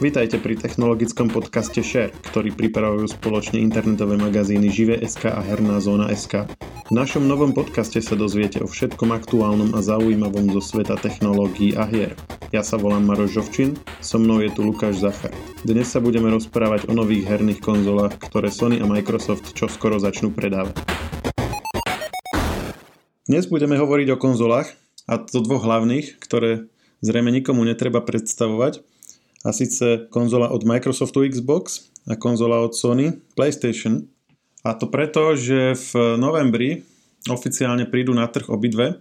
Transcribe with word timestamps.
Vítajte 0.00 0.40
pri 0.40 0.56
technologickom 0.56 1.28
podcaste 1.28 1.84
Share, 1.84 2.08
ktorý 2.32 2.56
pripravujú 2.56 3.20
spoločne 3.20 3.60
internetové 3.60 4.16
magazíny 4.16 4.72
Žive.sk 4.72 5.28
a 5.28 5.44
Herná 5.44 5.76
zóna.sk. 5.76 6.48
V 6.88 6.92
našom 6.96 7.28
novom 7.28 7.52
podcaste 7.52 8.00
sa 8.00 8.16
dozviete 8.16 8.64
o 8.64 8.66
všetkom 8.66 9.12
aktuálnom 9.12 9.76
a 9.76 9.84
zaujímavom 9.84 10.56
zo 10.56 10.64
sveta 10.64 10.96
technológií 10.96 11.76
a 11.76 11.84
hier. 11.84 12.16
Ja 12.48 12.64
sa 12.64 12.80
volám 12.80 13.12
Maroš 13.12 13.44
Žovčin, 13.44 13.76
so 14.00 14.16
mnou 14.16 14.40
je 14.40 14.48
tu 14.48 14.64
Lukáš 14.64 15.04
Zachar. 15.04 15.36
Dnes 15.68 15.84
sa 15.92 16.00
budeme 16.00 16.32
rozprávať 16.32 16.88
o 16.88 16.96
nových 16.96 17.28
herných 17.28 17.60
konzolách, 17.60 18.16
ktoré 18.24 18.48
Sony 18.48 18.80
a 18.80 18.88
Microsoft 18.88 19.52
čoskoro 19.52 20.00
začnú 20.00 20.32
predávať. 20.32 20.80
Dnes 23.28 23.44
budeme 23.52 23.76
hovoriť 23.76 24.16
o 24.16 24.20
konzolách, 24.20 24.72
a 25.04 25.20
to 25.20 25.44
dvoch 25.44 25.60
hlavných, 25.60 26.16
ktoré 26.24 26.72
zrejme 27.04 27.28
nikomu 27.28 27.68
netreba 27.68 28.00
predstavovať 28.00 28.80
a 29.44 29.52
síce 29.52 30.06
konzola 30.12 30.52
od 30.52 30.64
Microsoftu 30.64 31.24
Xbox 31.28 31.88
a 32.08 32.16
konzola 32.16 32.60
od 32.60 32.76
Sony 32.76 33.16
PlayStation. 33.36 34.08
A 34.60 34.76
to 34.76 34.92
preto, 34.92 35.32
že 35.36 35.72
v 35.72 36.20
novembri 36.20 36.84
oficiálne 37.28 37.88
prídu 37.88 38.12
na 38.12 38.28
trh 38.28 38.48
obidve 38.52 39.00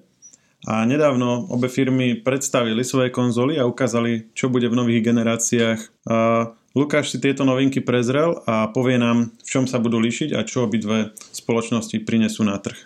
a 0.68 0.84
nedávno 0.84 1.48
obe 1.52 1.72
firmy 1.72 2.20
predstavili 2.20 2.84
svoje 2.84 3.12
konzoly 3.16 3.56
a 3.56 3.68
ukázali, 3.68 4.32
čo 4.36 4.52
bude 4.52 4.68
v 4.68 4.76
nových 4.76 5.08
generáciách. 5.08 5.80
A 6.12 6.52
Lukáš 6.76 7.16
si 7.16 7.18
tieto 7.24 7.48
novinky 7.48 7.80
prezrel 7.80 8.44
a 8.44 8.68
povie 8.68 9.00
nám, 9.00 9.32
v 9.40 9.48
čom 9.48 9.66
sa 9.68 9.80
budú 9.80 10.00
líšiť 10.00 10.36
a 10.36 10.44
čo 10.44 10.68
obidve 10.68 11.16
spoločnosti 11.32 11.96
prinesú 12.04 12.44
na 12.44 12.60
trh. 12.60 12.78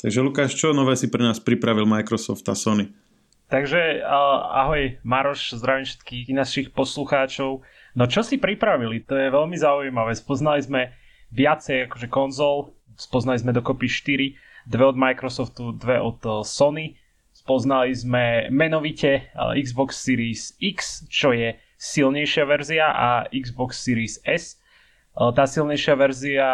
Takže 0.00 0.24
Lukáš, 0.24 0.56
čo 0.56 0.72
nové 0.72 0.96
si 0.96 1.10
pre 1.10 1.20
nás 1.20 1.42
pripravil 1.42 1.84
Microsoft 1.84 2.46
a 2.48 2.56
Sony? 2.56 2.88
Takže 3.48 4.04
ahoj 4.52 5.00
Maroš, 5.00 5.56
zdravím 5.56 5.88
všetkých 5.88 6.36
našich 6.36 6.68
poslucháčov. 6.68 7.64
No 7.96 8.04
čo 8.04 8.20
si 8.20 8.36
pripravili? 8.36 9.00
To 9.08 9.16
je 9.16 9.32
veľmi 9.32 9.56
zaujímavé. 9.56 10.12
Spoznali 10.12 10.60
sme 10.60 10.92
viacej 11.32 11.88
akože 11.88 12.12
konzol, 12.12 12.76
spoznali 13.00 13.40
sme 13.40 13.56
dokopy 13.56 13.88
4, 13.88 14.68
dve 14.68 14.84
od 14.84 15.00
Microsoftu, 15.00 15.72
dve 15.80 15.96
od 15.96 16.20
e, 16.28 16.44
Sony. 16.44 17.00
Spoznali 17.32 17.96
sme 17.96 18.52
menovite 18.52 19.10
e, 19.16 19.20
Xbox 19.64 19.96
Series 19.96 20.52
X, 20.60 21.08
čo 21.08 21.32
je 21.32 21.56
silnejšia 21.80 22.44
verzia 22.44 22.86
a 22.92 23.08
Xbox 23.32 23.80
Series 23.80 24.20
S. 24.28 24.60
E, 25.16 25.24
tá 25.32 25.48
silnejšia 25.48 25.96
verzia 25.96 26.48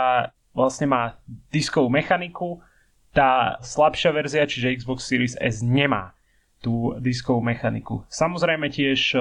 vlastne 0.54 0.86
má 0.86 1.18
diskovú 1.50 1.90
mechaniku, 1.90 2.62
tá 3.10 3.58
slabšia 3.66 4.14
verzia, 4.14 4.46
čiže 4.46 4.78
Xbox 4.78 5.10
Series 5.10 5.34
S 5.42 5.58
nemá 5.58 6.14
tú 6.64 6.96
diskovú 7.04 7.44
mechaniku. 7.44 8.08
Samozrejme 8.08 8.72
tiež 8.72 9.20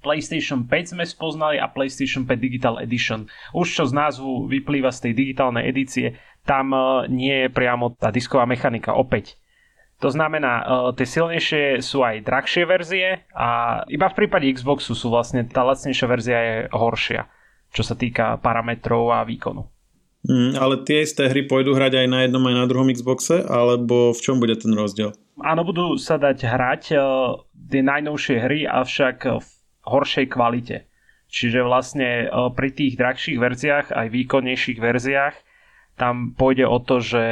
PlayStation 0.00 0.64
5 0.64 0.94
sme 0.94 1.02
spoznali 1.02 1.58
a 1.58 1.66
PlayStation 1.66 2.22
5 2.24 2.38
Digital 2.38 2.78
Edition. 2.78 3.26
Už 3.50 3.66
čo 3.66 3.84
z 3.84 3.92
názvu 3.92 4.46
vyplýva 4.46 4.94
z 4.94 5.10
tej 5.10 5.12
digitálnej 5.18 5.66
edície, 5.66 6.14
tam 6.46 6.72
nie 7.10 7.44
je 7.44 7.48
priamo 7.50 7.92
tá 7.98 8.08
disková 8.08 8.46
mechanika 8.48 8.94
opäť. 8.94 9.36
To 10.00 10.08
znamená, 10.08 10.64
tie 10.96 11.04
silnejšie 11.04 11.84
sú 11.84 12.00
aj 12.00 12.24
drahšie 12.24 12.64
verzie 12.64 13.28
a 13.36 13.82
iba 13.92 14.08
v 14.08 14.16
prípade 14.24 14.48
Xboxu 14.48 14.96
sú 14.96 15.12
vlastne 15.12 15.44
tá 15.44 15.60
lacnejšia 15.60 16.06
verzia 16.08 16.38
je 16.40 16.56
horšia, 16.72 17.28
čo 17.68 17.84
sa 17.84 17.92
týka 17.92 18.40
parametrov 18.40 19.12
a 19.12 19.20
výkonu. 19.28 19.68
Mm, 20.20 20.52
ale 20.60 20.84
tie 20.84 21.04
isté 21.08 21.32
hry 21.32 21.48
pôjdu 21.48 21.72
hrať 21.72 22.04
aj 22.04 22.06
na 22.12 22.18
jednom 22.24 22.44
aj 22.44 22.56
na 22.56 22.66
druhom 22.68 22.92
Xboxe, 22.92 23.40
alebo 23.40 24.12
v 24.12 24.20
čom 24.20 24.36
bude 24.36 24.52
ten 24.60 24.76
rozdiel? 24.76 25.16
Áno, 25.40 25.64
budú 25.64 25.96
sa 25.96 26.20
dať 26.20 26.38
hrať 26.44 26.82
uh, 26.92 27.40
tie 27.72 27.80
najnovšie 27.80 28.36
hry, 28.36 28.68
avšak 28.68 29.18
v 29.40 29.46
horšej 29.88 30.26
kvalite. 30.28 30.84
Čiže 31.32 31.64
vlastne 31.64 32.28
uh, 32.28 32.52
pri 32.52 32.68
tých 32.76 33.00
drahších 33.00 33.40
verziách, 33.40 33.86
aj 33.96 34.06
výkonnejších 34.12 34.76
verziách, 34.76 35.36
tam 35.96 36.36
pôjde 36.36 36.68
o 36.68 36.76
to, 36.84 37.00
že 37.00 37.24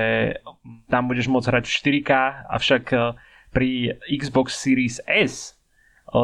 tam 0.89 1.13
budeš 1.13 1.29
môcť 1.29 1.49
hrať 1.53 1.65
v 1.69 1.73
4K, 1.77 2.11
avšak 2.49 2.85
uh, 2.97 3.13
pri 3.53 4.01
Xbox 4.09 4.57
Series 4.57 5.05
S 5.05 5.59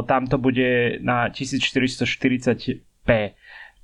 tam 0.08 0.26
to 0.26 0.38
bude 0.38 0.98
na 1.04 1.28
1440p. 1.28 3.10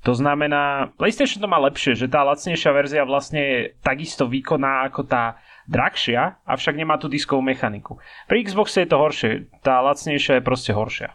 To 0.01 0.17
znamená, 0.17 0.97
PlayStation 0.97 1.45
to 1.45 1.49
má 1.49 1.61
lepšie, 1.61 1.93
že 1.93 2.09
tá 2.09 2.25
lacnejšia 2.25 2.73
verzia 2.73 3.03
vlastne 3.05 3.41
je 3.41 3.59
takisto 3.85 4.25
výkonná 4.25 4.89
ako 4.89 5.05
tá 5.05 5.37
drahšia, 5.69 6.41
avšak 6.49 6.73
nemá 6.73 6.97
tú 6.97 7.13
diskovú 7.13 7.45
mechaniku. 7.45 8.01
Pri 8.25 8.49
Xboxe 8.49 8.83
je 8.83 8.89
to 8.89 8.97
horšie, 8.97 9.31
tá 9.61 9.85
lacnejšia 9.85 10.41
je 10.41 10.43
proste 10.43 10.73
horšia. 10.73 11.13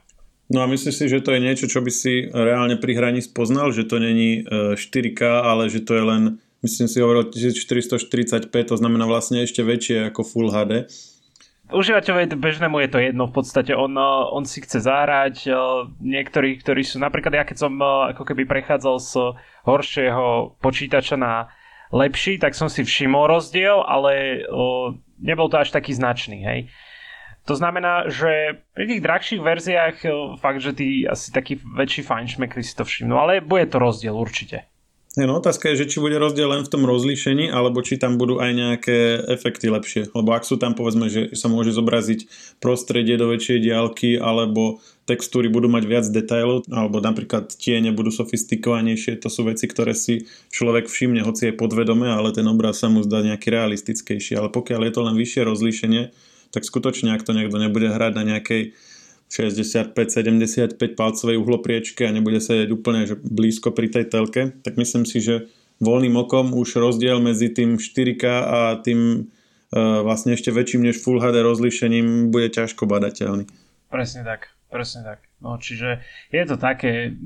No 0.54 0.62
a 0.62 0.70
myslíš 0.70 0.94
si, 0.94 1.06
že 1.10 1.26
to 1.26 1.34
je 1.34 1.42
niečo, 1.42 1.66
čo 1.66 1.82
by 1.82 1.90
si 1.90 2.30
reálne 2.30 2.78
pri 2.78 2.94
hraní 2.94 3.26
spoznal, 3.26 3.74
že 3.74 3.90
to 3.90 3.98
není 3.98 4.46
4K, 4.78 5.22
e, 5.26 5.30
ale 5.42 5.74
že 5.74 5.82
to 5.82 5.98
je 5.98 6.04
len, 6.06 6.24
myslím 6.62 6.86
si 6.86 7.02
hovoril 7.02 7.34
1440p, 7.34 8.54
to 8.70 8.78
znamená 8.78 9.10
vlastne 9.10 9.42
ešte 9.42 9.66
väčšie 9.66 10.14
ako 10.14 10.22
Full 10.22 10.54
HD 10.54 10.86
užívateľovi 11.74 12.38
bežnému 12.38 12.78
je 12.86 12.90
to 12.90 13.00
jedno 13.02 13.26
v 13.26 13.34
podstate, 13.34 13.74
on, 13.74 13.94
eh, 13.98 14.24
on 14.34 14.46
si 14.46 14.62
chce 14.62 14.86
zahrať, 14.86 15.36
eh, 15.50 15.56
niektorí, 16.02 16.62
ktorí 16.62 16.86
sú, 16.86 17.02
napríklad 17.02 17.34
ja 17.34 17.44
keď 17.48 17.58
som 17.58 17.74
eh, 17.78 18.14
ako 18.14 18.24
keby 18.26 18.46
prechádzal 18.46 18.96
z 19.02 19.12
horšieho 19.66 20.58
počítača 20.62 21.18
na 21.18 21.50
lepší, 21.90 22.38
tak 22.38 22.54
som 22.54 22.70
si 22.70 22.82
všimol 22.82 23.30
rozdiel, 23.30 23.82
ale 23.86 24.42
nebol 25.22 25.48
to 25.48 25.62
až 25.62 25.70
taký 25.70 25.94
značný, 25.94 26.44
hej. 26.44 26.60
To 27.46 27.54
znamená, 27.54 28.10
že 28.10 28.58
pri 28.74 28.86
tých 28.90 29.06
drahších 29.06 29.42
verziách 29.42 29.98
fakt, 30.42 30.66
že 30.66 30.74
tí 30.74 31.06
asi 31.06 31.30
takí 31.30 31.62
väčší 31.62 32.02
fajnšmekry 32.02 32.66
si 32.66 32.74
to 32.74 32.82
všimnú, 32.82 33.14
ale 33.14 33.38
bude 33.38 33.70
to 33.70 33.78
rozdiel 33.78 34.18
určite. 34.18 34.66
No, 35.16 35.40
otázka 35.40 35.72
je, 35.72 35.88
že 35.88 35.96
či 35.96 36.04
bude 36.04 36.20
rozdiel 36.20 36.52
len 36.52 36.68
v 36.68 36.72
tom 36.76 36.84
rozlíšení, 36.84 37.48
alebo 37.48 37.80
či 37.80 37.96
tam 37.96 38.20
budú 38.20 38.44
aj 38.44 38.52
nejaké 38.52 39.24
efekty 39.32 39.72
lepšie. 39.72 40.12
Lebo 40.12 40.36
ak 40.36 40.44
sú 40.44 40.60
tam, 40.60 40.76
povedzme, 40.76 41.08
že 41.08 41.32
sa 41.40 41.48
môže 41.48 41.72
zobraziť 41.72 42.28
prostredie 42.60 43.16
do 43.16 43.32
väčšej 43.32 43.64
diálky, 43.64 44.20
alebo 44.20 44.84
textúry 45.08 45.48
budú 45.48 45.72
mať 45.72 45.84
viac 45.88 46.06
detailov, 46.12 46.68
alebo 46.68 47.00
napríklad 47.00 47.48
tiene 47.56 47.96
budú 47.96 48.12
sofistikovanejšie, 48.12 49.16
to 49.24 49.32
sú 49.32 49.48
veci, 49.48 49.72
ktoré 49.72 49.96
si 49.96 50.28
človek 50.52 50.92
všimne, 50.92 51.24
hoci 51.24 51.48
je 51.48 51.54
podvedome, 51.56 52.12
ale 52.12 52.36
ten 52.36 52.44
obraz 52.52 52.84
sa 52.84 52.92
mu 52.92 53.00
zdá 53.00 53.24
nejaký 53.24 53.56
realistickejší. 53.56 54.36
Ale 54.36 54.52
pokiaľ 54.52 54.84
je 54.84 54.92
to 54.92 55.02
len 55.08 55.16
vyššie 55.16 55.42
rozlíšenie, 55.48 56.04
tak 56.52 56.68
skutočne, 56.68 57.16
ak 57.16 57.24
to 57.24 57.32
niekto 57.32 57.56
nebude 57.56 57.88
hrať 57.88 58.12
na 58.20 58.24
nejakej 58.36 58.76
65-75 59.30 60.78
palcovej 60.96 61.38
uhlopriečke 61.42 62.06
a 62.06 62.14
nebude 62.14 62.38
sedieť 62.40 62.70
úplne 62.72 63.10
že 63.10 63.18
blízko 63.18 63.74
pri 63.74 63.90
tej 63.90 64.06
telke, 64.08 64.54
tak 64.62 64.78
myslím 64.78 65.04
si, 65.04 65.20
že 65.20 65.50
voľným 65.84 66.16
okom 66.16 66.56
už 66.56 66.80
rozdiel 66.80 67.20
medzi 67.20 67.52
tým 67.52 67.76
4K 67.76 68.24
a 68.28 68.60
tým 68.80 69.00
e, 69.02 69.80
vlastne 70.06 70.38
ešte 70.38 70.54
väčším 70.54 70.88
než 70.88 71.04
Full 71.04 71.20
HD 71.20 71.44
rozlíšením 71.44 72.32
bude 72.32 72.48
ťažko 72.48 72.88
badateľný. 72.88 73.50
Presne 73.92 74.22
tak, 74.24 74.56
presne 74.72 75.04
tak. 75.04 75.20
No 75.44 75.60
čiže 75.60 76.00
je 76.32 76.44
to 76.48 76.56
také, 76.56 77.18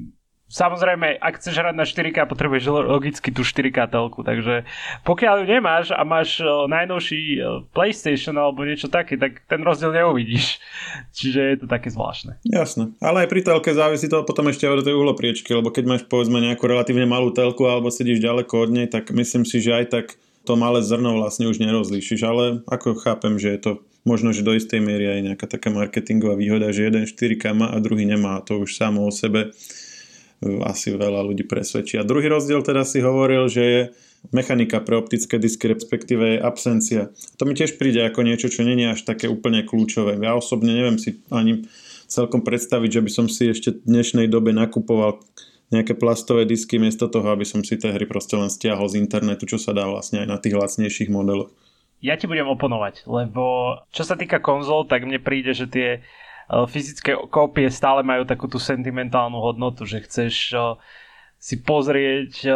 Samozrejme, 0.50 1.22
ak 1.22 1.38
chceš 1.38 1.62
hrať 1.62 1.76
na 1.78 1.86
4K, 1.86 2.26
potrebuješ 2.26 2.74
logicky 2.90 3.30
tú 3.30 3.46
4K 3.46 3.86
telku, 3.86 4.26
takže 4.26 4.66
pokiaľ 5.06 5.36
ju 5.42 5.46
nemáš 5.46 5.86
a 5.94 6.02
máš 6.02 6.42
najnovší 6.42 7.38
PlayStation 7.70 8.34
alebo 8.34 8.66
niečo 8.66 8.90
také, 8.90 9.14
tak 9.14 9.46
ten 9.46 9.62
rozdiel 9.62 9.94
neuvidíš. 9.94 10.58
Čiže 11.18 11.40
je 11.54 11.58
to 11.62 11.68
také 11.70 11.94
zvláštne. 11.94 12.42
Jasné, 12.50 12.98
ale 12.98 13.24
aj 13.26 13.30
pri 13.30 13.42
telke 13.46 13.70
závisí 13.78 14.10
to 14.10 14.26
potom 14.26 14.50
ešte 14.50 14.66
od 14.66 14.82
tej 14.82 14.98
uhlopriečky, 14.98 15.54
lebo 15.54 15.70
keď 15.70 15.86
máš 15.86 16.02
povedzme 16.10 16.42
nejakú 16.42 16.66
relatívne 16.66 17.06
malú 17.06 17.30
telku 17.30 17.70
alebo 17.70 17.94
sedíš 17.94 18.18
ďaleko 18.18 18.66
od 18.66 18.70
nej, 18.74 18.88
tak 18.90 19.14
myslím 19.14 19.46
si, 19.46 19.62
že 19.62 19.78
aj 19.78 19.86
tak 19.94 20.06
to 20.50 20.58
malé 20.58 20.82
zrno 20.82 21.14
vlastne 21.14 21.46
už 21.46 21.62
nerozlíšiš, 21.62 22.26
ale 22.26 22.66
ako 22.66 22.98
chápem, 22.98 23.38
že 23.38 23.54
je 23.54 23.60
to 23.62 23.72
možno, 24.02 24.34
že 24.34 24.42
do 24.42 24.58
istej 24.58 24.82
miery 24.82 25.06
aj 25.06 25.20
nejaká 25.30 25.46
taká 25.46 25.70
marketingová 25.70 26.34
výhoda, 26.34 26.74
že 26.74 26.90
jeden 26.90 27.06
4K 27.06 27.54
má 27.54 27.70
a 27.70 27.78
druhý 27.78 28.10
nemá, 28.10 28.42
to 28.42 28.58
už 28.58 28.74
samo 28.74 29.06
o 29.06 29.14
sebe 29.14 29.54
asi 30.42 30.96
veľa 30.96 31.26
ľudí 31.28 31.44
presvedčí. 31.44 32.00
A 32.00 32.08
druhý 32.08 32.32
rozdiel 32.32 32.64
teda 32.64 32.88
si 32.88 33.04
hovoril, 33.04 33.52
že 33.52 33.64
je 33.64 33.82
mechanika 34.32 34.80
pre 34.84 35.00
optické 35.00 35.40
disky, 35.40 35.72
respektíve 35.72 36.36
je 36.36 36.44
absencia. 36.44 37.02
To 37.40 37.44
mi 37.48 37.56
tiež 37.56 37.80
príde 37.80 38.04
ako 38.04 38.24
niečo, 38.24 38.52
čo 38.52 38.64
není 38.64 38.88
až 38.88 39.04
také 39.04 39.28
úplne 39.28 39.64
kľúčové. 39.64 40.20
Ja 40.20 40.36
osobne 40.36 40.76
neviem 40.76 41.00
si 41.00 41.24
ani 41.32 41.68
celkom 42.10 42.44
predstaviť, 42.44 43.00
že 43.00 43.02
by 43.06 43.12
som 43.12 43.26
si 43.32 43.52
ešte 43.52 43.76
v 43.76 44.00
dnešnej 44.00 44.28
dobe 44.28 44.52
nakupoval 44.52 45.24
nejaké 45.70 45.94
plastové 45.94 46.50
disky 46.50 46.82
miesto 46.82 47.06
toho, 47.06 47.30
aby 47.30 47.46
som 47.46 47.62
si 47.62 47.78
tie 47.78 47.94
hry 47.94 48.10
proste 48.10 48.34
len 48.34 48.50
stiahol 48.50 48.90
z 48.90 48.98
internetu, 48.98 49.46
čo 49.46 49.62
sa 49.62 49.70
dá 49.70 49.86
vlastne 49.86 50.26
aj 50.26 50.28
na 50.28 50.38
tých 50.42 50.58
lacnejších 50.58 51.14
modeloch. 51.14 51.54
Ja 52.02 52.18
ti 52.18 52.26
budem 52.26 52.48
oponovať, 52.48 53.06
lebo 53.06 53.76
čo 53.92 54.08
sa 54.08 54.16
týka 54.16 54.42
konzol, 54.42 54.88
tak 54.90 55.06
mne 55.06 55.22
príde, 55.22 55.52
že 55.54 55.70
tie 55.70 56.02
fyzické 56.50 57.14
kópie 57.30 57.70
stále 57.70 58.02
majú 58.02 58.26
takú 58.26 58.50
tú 58.50 58.58
sentimentálnu 58.58 59.38
hodnotu, 59.38 59.86
že 59.86 60.02
chceš 60.02 60.36
eh, 60.58 60.62
si 61.38 61.62
pozrieť 61.62 62.50
eh, 62.50 62.56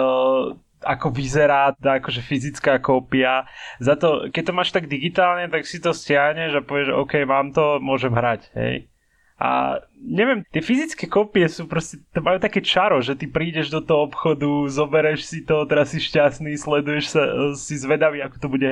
ako 0.83 1.15
vyzerá 1.15 1.71
tá 1.79 2.01
akože 2.03 2.19
fyzická 2.19 2.81
kópia. 2.83 3.47
Za 3.79 3.95
to, 3.95 4.27
keď 4.27 4.43
to 4.51 4.53
máš 4.53 4.69
tak 4.75 4.91
digitálne, 4.91 5.47
tak 5.47 5.63
si 5.63 5.79
to 5.79 5.95
stiahneš 5.95 6.59
a 6.59 6.65
povieš, 6.65 6.91
OK, 6.91 7.23
mám 7.23 7.55
to, 7.55 7.79
môžem 7.79 8.11
hrať, 8.11 8.51
hej. 8.59 8.91
A 9.43 9.81
neviem, 9.97 10.45
tie 10.53 10.63
fyzické 10.63 11.09
kopie 11.09 11.49
sú 11.49 11.67
proste, 11.67 11.99
to 12.13 12.23
majú 12.23 12.37
také 12.37 12.63
čaro, 12.63 13.01
že 13.03 13.17
ty 13.17 13.27
prídeš 13.27 13.73
do 13.73 13.81
toho 13.83 14.07
obchodu, 14.07 14.47
zobereš 14.69 15.25
si 15.25 15.39
to, 15.43 15.65
teraz 15.67 15.91
si 15.91 15.99
šťastný, 15.99 16.55
sleduješ 16.55 17.05
sa, 17.11 17.23
si 17.57 17.75
zvedavý, 17.75 18.23
ako 18.23 18.37
to 18.39 18.47
bude 18.47 18.71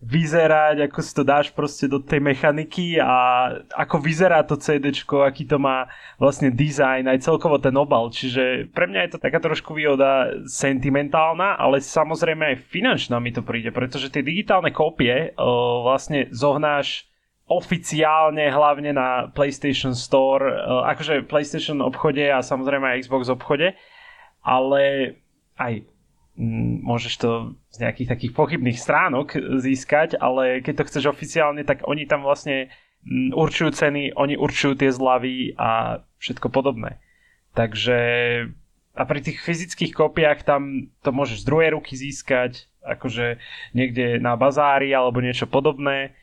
vyzerať, 0.00 0.88
ako 0.88 0.98
si 1.04 1.12
to 1.12 1.22
dáš 1.28 1.52
proste 1.52 1.84
do 1.84 2.00
tej 2.00 2.24
mechaniky 2.24 2.96
a 2.96 3.52
ako 3.76 4.00
vyzerá 4.00 4.40
to 4.48 4.56
CD, 4.56 4.96
aký 4.96 5.44
to 5.44 5.60
má 5.60 5.92
vlastne 6.16 6.48
design, 6.48 7.04
aj 7.04 7.20
celkovo 7.20 7.60
ten 7.60 7.76
obal. 7.76 8.08
Čiže 8.08 8.72
pre 8.72 8.88
mňa 8.88 9.00
je 9.04 9.10
to 9.12 9.18
taká 9.20 9.44
trošku 9.44 9.76
výhoda 9.76 10.32
sentimentálna, 10.48 11.60
ale 11.60 11.84
samozrejme 11.84 12.56
aj 12.56 12.64
finančná 12.72 13.20
mi 13.20 13.28
to 13.28 13.44
príde, 13.44 13.68
pretože 13.76 14.08
tie 14.08 14.24
digitálne 14.24 14.72
kópie 14.72 15.36
uh, 15.36 15.84
vlastne 15.84 16.32
zohnáš 16.32 17.04
oficiálne 17.44 18.48
hlavne 18.48 18.96
na 18.96 19.28
PlayStation 19.36 19.92
Store, 19.92 20.48
uh, 20.48 20.88
akože 20.96 21.28
PlayStation 21.28 21.84
obchode 21.84 22.24
a 22.24 22.40
samozrejme 22.40 22.88
aj 22.88 23.04
Xbox 23.04 23.28
obchode, 23.28 23.76
ale 24.40 24.82
aj 25.60 25.84
môžeš 26.80 27.14
to 27.20 27.30
z 27.68 27.76
nejakých 27.84 28.08
takých 28.16 28.32
pochybných 28.32 28.78
stránok 28.80 29.36
získať, 29.60 30.16
ale 30.16 30.64
keď 30.64 30.74
to 30.80 30.86
chceš 30.88 31.04
oficiálne, 31.12 31.62
tak 31.68 31.84
oni 31.84 32.08
tam 32.08 32.24
vlastne 32.24 32.72
určujú 33.36 33.76
ceny, 33.76 34.16
oni 34.16 34.40
určujú 34.40 34.76
tie 34.80 34.88
zľavy 34.88 35.56
a 35.60 36.00
všetko 36.20 36.48
podobné. 36.48 37.00
Takže 37.52 37.98
a 38.96 39.02
pri 39.04 39.20
tých 39.24 39.40
fyzických 39.40 39.92
kopiách 39.96 40.44
tam 40.44 40.92
to 41.00 41.12
môžeš 41.12 41.44
z 41.44 41.48
druhej 41.48 41.70
ruky 41.76 41.96
získať, 41.96 42.68
akože 42.84 43.40
niekde 43.76 44.20
na 44.20 44.36
bazári 44.36 44.92
alebo 44.92 45.20
niečo 45.20 45.48
podobné, 45.48 46.16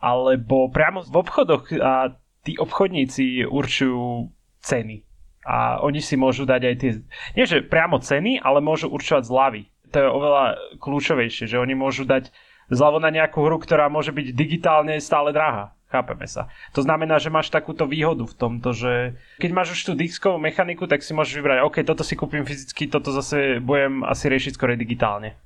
alebo 0.00 0.68
priamo 0.68 1.04
v 1.04 1.16
obchodoch 1.16 1.72
a 1.76 2.16
tí 2.44 2.56
obchodníci 2.56 3.48
určujú 3.48 4.32
ceny 4.64 5.07
a 5.48 5.80
oni 5.80 6.04
si 6.04 6.20
môžu 6.20 6.44
dať 6.44 6.62
aj 6.68 6.74
tie, 6.76 6.90
nie 7.32 7.44
že 7.48 7.64
priamo 7.64 7.96
ceny, 7.96 8.44
ale 8.44 8.60
môžu 8.60 8.92
určovať 8.92 9.24
zľavy. 9.24 9.62
To 9.88 9.96
je 9.96 10.08
oveľa 10.12 10.44
kľúčovejšie, 10.76 11.48
že 11.48 11.56
oni 11.56 11.72
môžu 11.72 12.04
dať 12.04 12.28
zľavu 12.68 13.00
na 13.00 13.08
nejakú 13.08 13.40
hru, 13.40 13.56
ktorá 13.56 13.88
môže 13.88 14.12
byť 14.12 14.36
digitálne 14.36 15.00
stále 15.00 15.32
drahá. 15.32 15.72
Chápeme 15.88 16.28
sa. 16.28 16.52
To 16.76 16.84
znamená, 16.84 17.16
že 17.16 17.32
máš 17.32 17.48
takúto 17.48 17.88
výhodu 17.88 18.28
v 18.28 18.36
tomto, 18.36 18.76
že 18.76 19.16
keď 19.40 19.50
máš 19.56 19.72
už 19.72 19.80
tú 19.88 19.92
diskovú 19.96 20.36
mechaniku, 20.36 20.84
tak 20.84 21.00
si 21.00 21.16
môžeš 21.16 21.40
vybrať, 21.40 21.64
OK, 21.64 21.80
toto 21.80 22.04
si 22.04 22.12
kúpim 22.12 22.44
fyzicky, 22.44 22.92
toto 22.92 23.08
zase 23.08 23.56
budem 23.64 24.04
asi 24.04 24.28
riešiť 24.28 24.52
skôr 24.52 24.76
digitálne. 24.76 25.40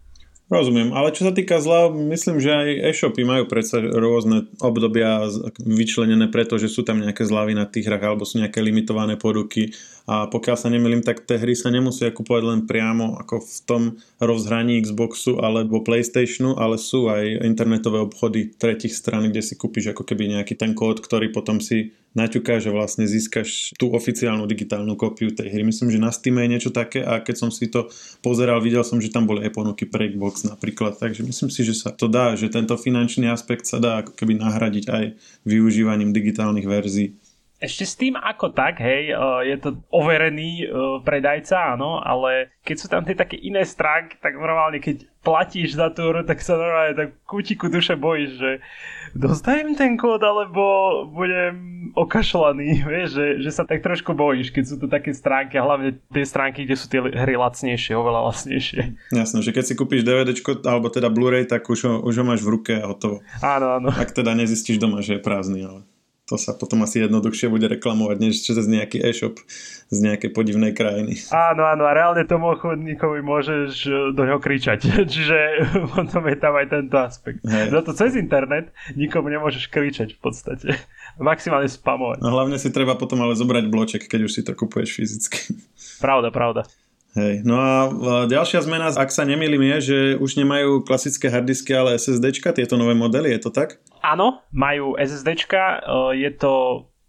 Rozumiem, 0.52 0.92
ale 0.92 1.16
čo 1.16 1.24
sa 1.24 1.32
týka 1.32 1.64
zla, 1.64 1.88
myslím, 1.88 2.36
že 2.36 2.52
aj 2.52 2.92
e-shopy 2.92 3.24
majú 3.24 3.48
predsa 3.48 3.80
rôzne 3.80 4.52
obdobia 4.60 5.24
vyčlenené 5.56 6.28
preto, 6.28 6.60
že 6.60 6.68
sú 6.68 6.84
tam 6.84 7.00
nejaké 7.00 7.24
zľavy 7.24 7.56
na 7.56 7.64
tých 7.64 7.88
hrách 7.88 8.04
alebo 8.04 8.28
sú 8.28 8.36
nejaké 8.36 8.60
limitované 8.60 9.16
poruky. 9.16 9.72
A 10.04 10.28
pokiaľ 10.28 10.56
sa 10.60 10.68
nemýlim, 10.68 11.00
tak 11.00 11.24
tie 11.24 11.40
hry 11.40 11.56
sa 11.56 11.72
nemusia 11.72 12.12
kupovať 12.12 12.42
len 12.44 12.60
priamo 12.68 13.16
ako 13.16 13.40
v 13.40 13.58
tom 13.64 13.82
rozhraní 14.20 14.76
Xboxu 14.84 15.40
alebo 15.40 15.80
Playstationu, 15.80 16.60
ale 16.60 16.76
sú 16.76 17.08
aj 17.08 17.48
internetové 17.48 18.04
obchody 18.04 18.52
tretich 18.52 18.92
stran, 18.92 19.32
kde 19.32 19.40
si 19.40 19.56
kúpiš 19.56 19.96
ako 19.96 20.04
keby 20.04 20.36
nejaký 20.36 20.52
ten 20.60 20.76
kód, 20.76 21.00
ktorý 21.00 21.32
potom 21.32 21.64
si 21.64 21.96
naťuká, 22.12 22.60
že 22.60 22.68
vlastne 22.68 23.08
získaš 23.08 23.72
tú 23.80 23.92
oficiálnu 23.96 24.44
digitálnu 24.44 24.96
kópiu 25.00 25.32
tej 25.32 25.48
hry. 25.48 25.64
Myslím, 25.64 25.88
že 25.88 26.00
na 26.00 26.12
Steam 26.12 26.36
je 26.40 26.52
niečo 26.52 26.70
také 26.72 27.00
a 27.00 27.24
keď 27.24 27.36
som 27.40 27.50
si 27.52 27.72
to 27.72 27.88
pozeral, 28.20 28.60
videl 28.60 28.84
som, 28.84 29.00
že 29.00 29.08
tam 29.08 29.24
boli 29.24 29.48
aj 29.48 29.56
ponuky 29.56 29.88
pre 29.88 30.12
Xbox 30.12 30.44
napríklad, 30.44 31.00
takže 31.00 31.24
myslím 31.24 31.48
si, 31.48 31.64
že 31.64 31.72
sa 31.72 31.88
to 31.88 32.08
dá, 32.12 32.36
že 32.36 32.52
tento 32.52 32.76
finančný 32.76 33.32
aspekt 33.32 33.64
sa 33.64 33.80
dá 33.80 34.04
ako 34.04 34.12
keby 34.12 34.36
nahradiť 34.36 34.84
aj 34.92 35.04
využívaním 35.48 36.12
digitálnych 36.12 36.68
verzií. 36.68 37.16
Ešte 37.62 37.84
s 37.86 37.94
tým 37.94 38.18
ako 38.18 38.50
tak, 38.50 38.82
hej, 38.82 39.14
je 39.46 39.56
to 39.62 39.78
overený 39.94 40.66
predajca, 41.06 41.78
áno, 41.78 42.02
ale 42.02 42.58
keď 42.66 42.74
sú 42.74 42.86
tam 42.90 43.06
tie 43.06 43.14
také 43.14 43.38
iné 43.38 43.62
stránky, 43.62 44.18
tak 44.18 44.34
normálne 44.34 44.82
keď 44.82 45.06
platíš 45.22 45.78
za 45.78 45.94
tú 45.94 46.10
hru, 46.10 46.26
tak 46.26 46.42
sa 46.42 46.58
normálne 46.58 46.98
tak 46.98 47.22
kútiku 47.22 47.70
duše 47.70 47.94
bojíš, 47.94 48.30
že 48.34 48.50
dostajem 49.14 49.74
ten 49.76 49.96
kód, 50.00 50.20
alebo 50.24 50.62
budem 51.10 51.72
okašľaný, 51.94 52.82
vieš, 52.92 53.08
že, 53.16 53.26
že 53.44 53.50
sa 53.52 53.62
tak 53.68 53.84
trošku 53.84 54.16
bojíš, 54.16 54.52
keď 54.52 54.64
sú 54.64 54.76
to 54.80 54.86
také 54.88 55.12
stránky, 55.12 55.60
a 55.60 55.66
hlavne 55.66 56.00
tie 56.12 56.24
stránky, 56.24 56.64
kde 56.64 56.76
sú 56.76 56.86
tie 56.88 57.00
hry 57.00 57.36
lacnejšie, 57.36 57.92
oveľa 57.96 58.32
lacnejšie. 58.32 58.80
Jasné, 59.12 59.38
že 59.44 59.50
keď 59.52 59.64
si 59.68 59.74
kúpiš 59.76 60.02
DVD, 60.06 60.32
alebo 60.66 60.88
teda 60.88 61.12
Blu-ray, 61.12 61.44
tak 61.44 61.68
už 61.68 61.80
ho, 61.84 61.94
už 62.02 62.14
ho 62.22 62.24
máš 62.24 62.40
v 62.42 62.52
ruke 62.58 62.72
a 62.80 62.88
hotovo. 62.88 63.20
Áno, 63.44 63.78
áno. 63.78 63.88
Ak 63.92 64.16
teda 64.16 64.32
nezistíš 64.32 64.80
doma, 64.80 65.04
že 65.04 65.18
je 65.18 65.24
prázdny, 65.24 65.60
ale 65.66 65.80
to 66.32 66.40
sa 66.40 66.56
potom 66.56 66.80
asi 66.80 67.04
jednoduchšie 67.04 67.52
bude 67.52 67.68
reklamovať, 67.68 68.16
než 68.16 68.40
cez 68.40 68.64
nejaký 68.64 69.04
e-shop 69.04 69.36
z 69.92 69.98
nejakej 70.00 70.32
podivnej 70.32 70.72
krajiny. 70.72 71.20
Áno, 71.28 71.68
áno, 71.68 71.84
a 71.84 71.92
reálne 71.92 72.24
tomu 72.24 72.48
obchodníkovi 72.56 73.20
môžeš 73.20 73.70
e, 73.84 73.90
do 74.16 74.22
ňoho 74.24 74.40
kričať. 74.40 74.80
Čiže 75.12 75.38
potom 75.94 76.24
je 76.24 76.36
tam 76.40 76.56
aj 76.56 76.66
tento 76.72 76.96
aspekt. 76.96 77.44
Hej. 77.44 77.68
Za 77.68 77.80
to 77.84 77.92
cez 77.92 78.16
internet 78.16 78.72
nikomu 78.96 79.28
nemôžeš 79.28 79.68
kričať 79.68 80.16
v 80.16 80.20
podstate. 80.24 80.68
Maximálne 81.20 81.68
spamovať. 81.68 82.24
No 82.24 82.32
hlavne 82.32 82.56
si 82.56 82.72
treba 82.72 82.96
potom 82.96 83.20
ale 83.20 83.36
zobrať 83.36 83.68
bloček, 83.68 84.02
keď 84.08 84.20
už 84.24 84.32
si 84.32 84.40
to 84.40 84.56
kupuješ 84.56 84.96
fyzicky. 84.96 85.60
Pravda, 86.00 86.32
pravda. 86.32 86.64
Hej. 87.12 87.44
No 87.44 87.60
a 87.60 87.76
ďalšia 88.24 88.64
zmena, 88.64 88.88
ak 88.88 89.12
sa 89.12 89.28
nemýlim, 89.28 89.60
je, 89.76 89.78
že 89.80 89.98
už 90.16 90.40
nemajú 90.40 90.80
klasické 90.80 91.28
harddisky, 91.28 91.76
ale 91.76 92.00
SSDčka, 92.00 92.56
tieto 92.56 92.80
nové 92.80 92.96
modely, 92.96 93.36
je 93.36 93.40
to 93.44 93.50
tak? 93.52 93.84
Áno, 94.00 94.40
majú 94.48 94.96
SSDčka, 94.96 95.84
je 96.16 96.30
to... 96.32 96.52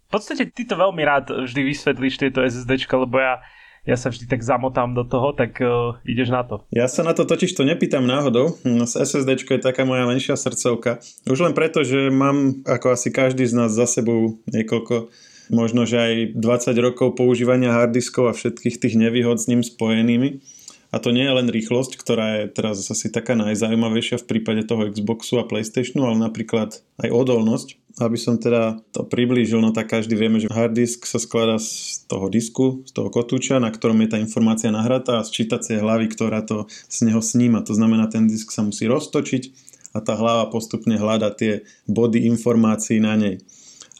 V 0.08 0.20
podstate 0.20 0.52
ty 0.52 0.68
to 0.68 0.76
veľmi 0.76 1.02
rád 1.02 1.32
vždy 1.48 1.74
vysvetlíš 1.74 2.20
tieto 2.20 2.44
SSDčka, 2.44 3.00
lebo 3.00 3.18
ja 3.18 3.40
ja 3.84 4.00
sa 4.00 4.08
vždy 4.08 4.24
tak 4.24 4.40
zamotám 4.40 4.96
do 4.96 5.04
toho, 5.04 5.36
tak 5.36 5.60
uh, 5.60 6.00
ideš 6.08 6.32
na 6.32 6.40
to. 6.40 6.64
Ja 6.72 6.88
sa 6.88 7.04
na 7.04 7.12
to 7.12 7.28
totiž 7.28 7.52
to 7.52 7.68
nepýtam 7.68 8.08
náhodou. 8.08 8.56
No, 8.64 8.88
SSD 8.88 9.44
je 9.44 9.60
taká 9.60 9.84
moja 9.84 10.08
menšia 10.08 10.40
srdcovka. 10.40 11.04
Už 11.28 11.44
len 11.44 11.52
preto, 11.52 11.84
že 11.84 12.08
mám, 12.08 12.64
ako 12.64 12.96
asi 12.96 13.12
každý 13.12 13.44
z 13.44 13.52
nás 13.52 13.76
za 13.76 13.84
sebou, 13.84 14.40
niekoľko 14.48 15.12
možno, 15.50 15.84
že 15.84 15.96
aj 15.98 16.14
20 16.38 16.74
rokov 16.80 17.18
používania 17.18 17.74
harddiskov 17.74 18.30
a 18.30 18.36
všetkých 18.36 18.80
tých 18.80 18.94
nevýhod 18.96 19.40
s 19.40 19.48
ním 19.48 19.60
spojenými. 19.64 20.40
A 20.94 21.02
to 21.02 21.10
nie 21.10 21.26
je 21.26 21.34
len 21.34 21.50
rýchlosť, 21.50 21.98
ktorá 21.98 22.26
je 22.38 22.54
teraz 22.54 22.86
asi 22.86 23.10
taká 23.10 23.34
najzaujímavejšia 23.34 24.22
v 24.22 24.28
prípade 24.30 24.62
toho 24.62 24.86
Xboxu 24.86 25.42
a 25.42 25.48
Playstationu, 25.48 26.06
ale 26.06 26.22
napríklad 26.22 26.86
aj 27.02 27.10
odolnosť. 27.10 27.82
Aby 27.98 28.18
som 28.18 28.38
teda 28.38 28.82
to 28.90 29.06
priblížil, 29.06 29.58
no 29.62 29.70
tak 29.70 29.90
každý 29.90 30.18
vieme, 30.18 30.38
že 30.38 30.50
harddisk 30.50 31.06
sa 31.06 31.18
skladá 31.18 31.62
z 31.62 32.02
toho 32.10 32.26
disku, 32.26 32.86
z 32.86 32.94
toho 32.94 33.10
kotúča, 33.10 33.62
na 33.62 33.70
ktorom 33.70 34.02
je 34.06 34.08
tá 34.14 34.18
informácia 34.22 34.70
nahratá 34.70 35.22
a 35.22 35.26
z 35.26 35.42
čítacej 35.42 35.82
hlavy, 35.82 36.10
ktorá 36.10 36.42
to 36.46 36.66
z 36.70 37.10
neho 37.10 37.22
sníma. 37.22 37.62
To 37.66 37.74
znamená, 37.74 38.10
ten 38.10 38.26
disk 38.30 38.50
sa 38.54 38.66
musí 38.66 38.86
roztočiť 38.86 39.50
a 39.94 40.02
tá 40.02 40.18
hlava 40.18 40.50
postupne 40.50 40.98
hľada 40.98 41.30
tie 41.34 41.66
body 41.86 42.26
informácií 42.34 42.98
na 42.98 43.14
nej 43.14 43.42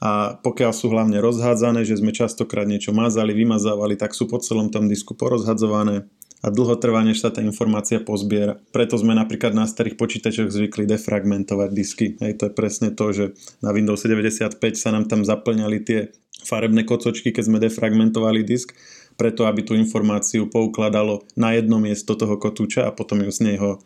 a 0.05 0.37
pokiaľ 0.37 0.73
sú 0.77 0.93
hlavne 0.93 1.17
rozhádzané, 1.25 1.89
že 1.89 1.97
sme 1.97 2.13
častokrát 2.13 2.69
niečo 2.69 2.93
mazali, 2.93 3.33
vymazávali, 3.33 3.97
tak 3.97 4.13
sú 4.13 4.29
po 4.29 4.37
celom 4.37 4.69
tom 4.69 4.85
disku 4.85 5.17
porozhadzované 5.17 6.05
a 6.45 6.53
dlho 6.53 6.77
trvá, 6.77 7.01
než 7.01 7.25
sa 7.25 7.33
tá 7.33 7.41
informácia 7.41 8.05
pozbiera. 8.05 8.61
Preto 8.69 9.01
sme 9.01 9.17
napríklad 9.17 9.57
na 9.57 9.65
starých 9.65 9.97
počítačoch 9.97 10.53
zvykli 10.53 10.85
defragmentovať 10.85 11.71
disky. 11.73 12.21
Hej, 12.21 12.37
to 12.37 12.43
je 12.47 12.53
presne 12.53 12.93
to, 12.93 13.17
že 13.17 13.25
na 13.65 13.73
Windows 13.73 14.05
95 14.05 14.61
sa 14.77 14.93
nám 14.93 15.09
tam 15.09 15.25
zaplňali 15.25 15.79
tie 15.81 16.13
farebné 16.45 16.85
kocočky, 16.85 17.33
keď 17.33 17.45
sme 17.49 17.65
defragmentovali 17.65 18.45
disk, 18.45 18.77
preto 19.17 19.49
aby 19.49 19.65
tú 19.65 19.73
informáciu 19.73 20.53
poukladalo 20.53 21.25
na 21.33 21.57
jedno 21.57 21.81
miesto 21.81 22.13
toho 22.13 22.37
kotúča 22.37 22.85
a 22.85 22.93
potom 22.93 23.25
ju 23.25 23.33
z 23.33 23.41
neho 23.57 23.81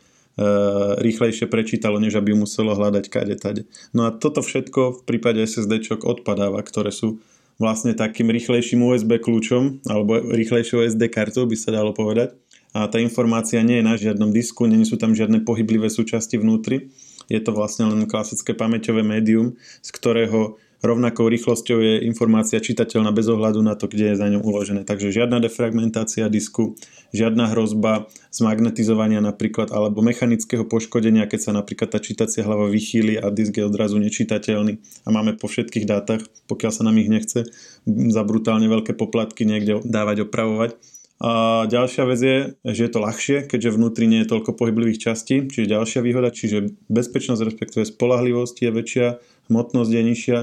rýchlejšie 1.03 1.51
prečítalo, 1.51 1.99
než 1.99 2.15
aby 2.15 2.33
muselo 2.33 2.79
hľadať 2.79 3.05
kade 3.11 3.37
tade. 3.43 3.63
No 3.91 4.07
a 4.07 4.15
toto 4.15 4.39
všetko 4.41 5.03
v 5.03 5.05
prípade 5.05 5.43
SSD 5.43 5.83
odpadáva, 5.99 6.63
ktoré 6.63 6.95
sú 6.95 7.19
vlastne 7.59 7.93
takým 7.93 8.31
rýchlejším 8.31 8.87
USB 8.87 9.19
kľúčom 9.19 9.83
alebo 9.91 10.23
rýchlejšou 10.23 10.87
SD 10.87 11.11
kartou 11.11 11.45
by 11.51 11.57
sa 11.59 11.75
dalo 11.75 11.91
povedať. 11.91 12.39
A 12.71 12.87
tá 12.87 13.03
informácia 13.03 13.59
nie 13.67 13.83
je 13.83 13.89
na 13.89 13.99
žiadnom 13.99 14.31
disku, 14.31 14.71
nie 14.71 14.87
sú 14.87 14.95
tam 14.95 15.17
žiadne 15.17 15.43
pohyblivé 15.43 15.91
súčasti 15.91 16.39
vnútri. 16.39 16.95
Je 17.27 17.41
to 17.43 17.51
vlastne 17.51 17.91
len 17.91 18.07
klasické 18.07 18.55
pamäťové 18.55 19.03
médium, 19.03 19.59
z 19.83 19.91
ktorého 19.91 20.57
rovnakou 20.83 21.27
rýchlosťou 21.27 21.79
je 21.83 21.95
informácia 22.07 22.63
čitateľná 22.63 23.11
bez 23.11 23.27
ohľadu 23.27 23.61
na 23.63 23.75
to, 23.75 23.91
kde 23.91 24.15
je 24.15 24.21
za 24.21 24.27
ňou 24.31 24.47
uložené. 24.47 24.87
Takže 24.87 25.11
žiadna 25.11 25.43
defragmentácia 25.43 26.31
disku, 26.31 26.79
žiadna 27.11 27.51
hrozba 27.51 28.07
zmagnetizovania 28.31 29.19
napríklad 29.19 29.75
alebo 29.75 30.05
mechanického 30.05 30.63
poškodenia, 30.63 31.27
keď 31.27 31.41
sa 31.41 31.53
napríklad 31.57 31.91
tá 31.91 31.99
čítacia 31.99 32.47
hlava 32.47 32.71
vychýli 32.71 33.19
a 33.19 33.33
disk 33.35 33.59
je 33.59 33.67
odrazu 33.67 33.99
nečitateľný 33.99 34.79
a 35.03 35.09
máme 35.11 35.35
po 35.35 35.51
všetkých 35.51 35.89
dátach, 35.89 36.23
pokiaľ 36.47 36.73
sa 36.73 36.87
nám 36.87 37.01
ich 37.03 37.11
nechce 37.11 37.51
za 37.87 38.23
brutálne 38.23 38.71
veľké 38.71 38.95
poplatky 38.95 39.43
niekde 39.43 39.83
dávať, 39.83 40.31
opravovať. 40.31 40.79
A 41.19 41.67
ďalšia 41.67 42.07
vec 42.07 42.21
je, 42.23 42.39
že 42.63 42.87
je 42.87 42.91
to 42.95 43.03
ľahšie, 43.03 43.51
keďže 43.51 43.75
vnútri 43.75 44.07
nie 44.07 44.23
je 44.23 44.31
toľko 44.31 44.55
pohyblivých 44.55 45.03
častí, 45.03 45.51
čiže 45.51 45.75
ďalšia 45.75 45.99
výhoda, 46.07 46.31
čiže 46.31 46.79
bezpečnosť 46.87 47.43
respektíve 47.43 47.83
spolahlivosť 47.83 48.57
je 48.63 48.71
väčšia, 48.71 49.07
hmotnosť 49.51 49.91
je 49.91 50.03
nižšia 50.07 50.39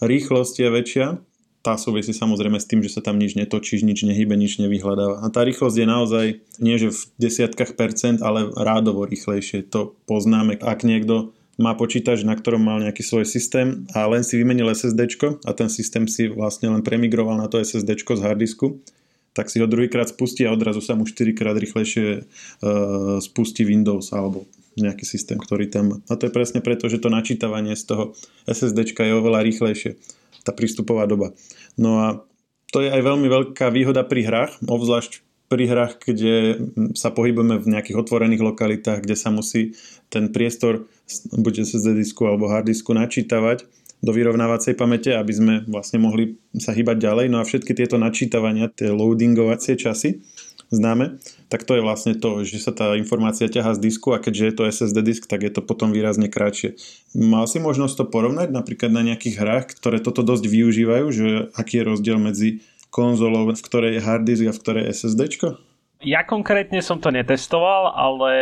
rýchlosť 0.00 0.54
je 0.62 0.68
väčšia, 0.68 1.06
tá 1.66 1.74
súvisí 1.74 2.14
samozrejme 2.14 2.62
s 2.62 2.70
tým, 2.70 2.78
že 2.78 2.94
sa 2.94 3.02
tam 3.02 3.18
nič 3.18 3.34
netočí, 3.34 3.82
nič 3.82 4.06
nehybe, 4.06 4.38
nič 4.38 4.62
nevyhľadáva. 4.62 5.18
A 5.18 5.26
tá 5.34 5.42
rýchlosť 5.42 5.76
je 5.82 5.86
naozaj 5.86 6.26
nie 6.62 6.78
že 6.78 6.94
v 6.94 7.00
desiatkách 7.18 7.74
percent, 7.74 8.22
ale 8.22 8.54
rádovo 8.54 9.02
rýchlejšie. 9.02 9.66
To 9.74 9.98
poznáme. 10.06 10.62
Ak 10.62 10.86
niekto 10.86 11.34
má 11.58 11.74
počítač, 11.74 12.22
na 12.22 12.38
ktorom 12.38 12.62
mal 12.62 12.78
nejaký 12.86 13.02
svoj 13.02 13.26
systém 13.26 13.88
a 13.98 14.06
len 14.06 14.22
si 14.22 14.38
vymenil 14.38 14.70
SSD 14.70 15.18
a 15.42 15.50
ten 15.56 15.66
systém 15.66 16.06
si 16.06 16.30
vlastne 16.30 16.70
len 16.70 16.86
premigroval 16.86 17.34
na 17.34 17.50
to 17.50 17.58
SSD 17.58 17.98
z 17.98 18.22
hardisku, 18.22 18.78
tak 19.34 19.50
si 19.50 19.58
ho 19.58 19.66
druhýkrát 19.66 20.08
spustí 20.08 20.46
a 20.46 20.54
odrazu 20.54 20.80
sa 20.80 20.96
mu 20.96 21.04
4 21.04 21.36
krát 21.36 21.56
rýchlejšie 21.58 22.24
uh, 22.24 23.20
spustí 23.20 23.68
Windows 23.68 24.14
alebo 24.14 24.48
nejaký 24.76 25.04
systém, 25.08 25.40
ktorý 25.40 25.72
tam. 25.72 26.04
A 26.06 26.14
to 26.16 26.28
je 26.28 26.32
presne 26.34 26.60
preto, 26.60 26.88
že 26.92 27.00
to 27.00 27.08
načítavanie 27.08 27.72
z 27.72 27.84
toho 27.88 28.04
SSD 28.44 28.92
je 28.92 29.14
oveľa 29.16 29.44
rýchlejšie. 29.44 29.96
Tá 30.44 30.52
prístupová 30.52 31.08
doba. 31.08 31.32
No 31.74 32.00
a 32.00 32.06
to 32.70 32.84
je 32.84 32.92
aj 32.92 33.02
veľmi 33.02 33.26
veľká 33.26 33.72
výhoda 33.72 34.04
pri 34.04 34.26
hrách, 34.26 34.52
obzvlášť 34.62 35.24
pri 35.46 35.64
hrách, 35.70 36.02
kde 36.02 36.34
sa 36.98 37.14
pohybujeme 37.14 37.62
v 37.62 37.70
nejakých 37.70 38.02
otvorených 38.02 38.42
lokalitách, 38.42 39.06
kde 39.06 39.16
sa 39.16 39.30
musí 39.30 39.78
ten 40.10 40.34
priestor 40.34 40.90
buď 41.30 41.62
SSD 41.62 41.94
disku 42.02 42.26
alebo 42.26 42.50
hard 42.50 42.66
disku 42.66 42.90
načítavať 42.90 43.62
do 44.02 44.10
vyrovnávacej 44.12 44.76
pamäte, 44.76 45.14
aby 45.14 45.32
sme 45.32 45.54
vlastne 45.70 46.02
mohli 46.02 46.36
sa 46.58 46.74
hýbať 46.74 47.00
ďalej. 47.00 47.26
No 47.32 47.40
a 47.40 47.48
všetky 47.48 47.72
tieto 47.72 47.96
načítavania, 47.96 48.68
tie 48.68 48.92
loadingovacie 48.92 49.78
časy, 49.78 50.20
známe, 50.70 51.22
tak 51.46 51.62
to 51.62 51.78
je 51.78 51.82
vlastne 51.84 52.18
to, 52.18 52.42
že 52.42 52.58
sa 52.58 52.72
tá 52.74 52.98
informácia 52.98 53.46
ťaha 53.46 53.78
z 53.78 53.82
disku 53.90 54.14
a 54.14 54.22
keďže 54.22 54.44
je 54.44 54.54
to 54.54 54.62
SSD 54.66 54.98
disk, 55.02 55.22
tak 55.30 55.46
je 55.46 55.52
to 55.52 55.62
potom 55.62 55.94
výrazne 55.94 56.26
kratšie. 56.26 56.74
Mal 57.14 57.46
si 57.46 57.62
možnosť 57.62 58.02
to 58.02 58.04
porovnať 58.10 58.50
napríklad 58.50 58.90
na 58.90 59.06
nejakých 59.06 59.36
hrách, 59.38 59.66
ktoré 59.78 60.02
toto 60.02 60.26
dosť 60.26 60.44
využívajú, 60.50 61.06
že 61.14 61.26
aký 61.54 61.82
je 61.82 61.88
rozdiel 61.88 62.18
medzi 62.18 62.66
konzolou, 62.90 63.46
v 63.50 63.60
ktorej 63.60 63.98
je 63.98 64.04
hard 64.04 64.24
disk 64.24 64.44
a 64.48 64.54
v 64.54 64.60
ktorej 64.62 64.82
je 64.88 64.92
SSD? 65.04 65.22
Ja 66.04 66.28
konkrétne 66.28 66.84
som 66.84 67.00
to 67.00 67.08
netestoval, 67.08 67.96
ale 67.96 68.32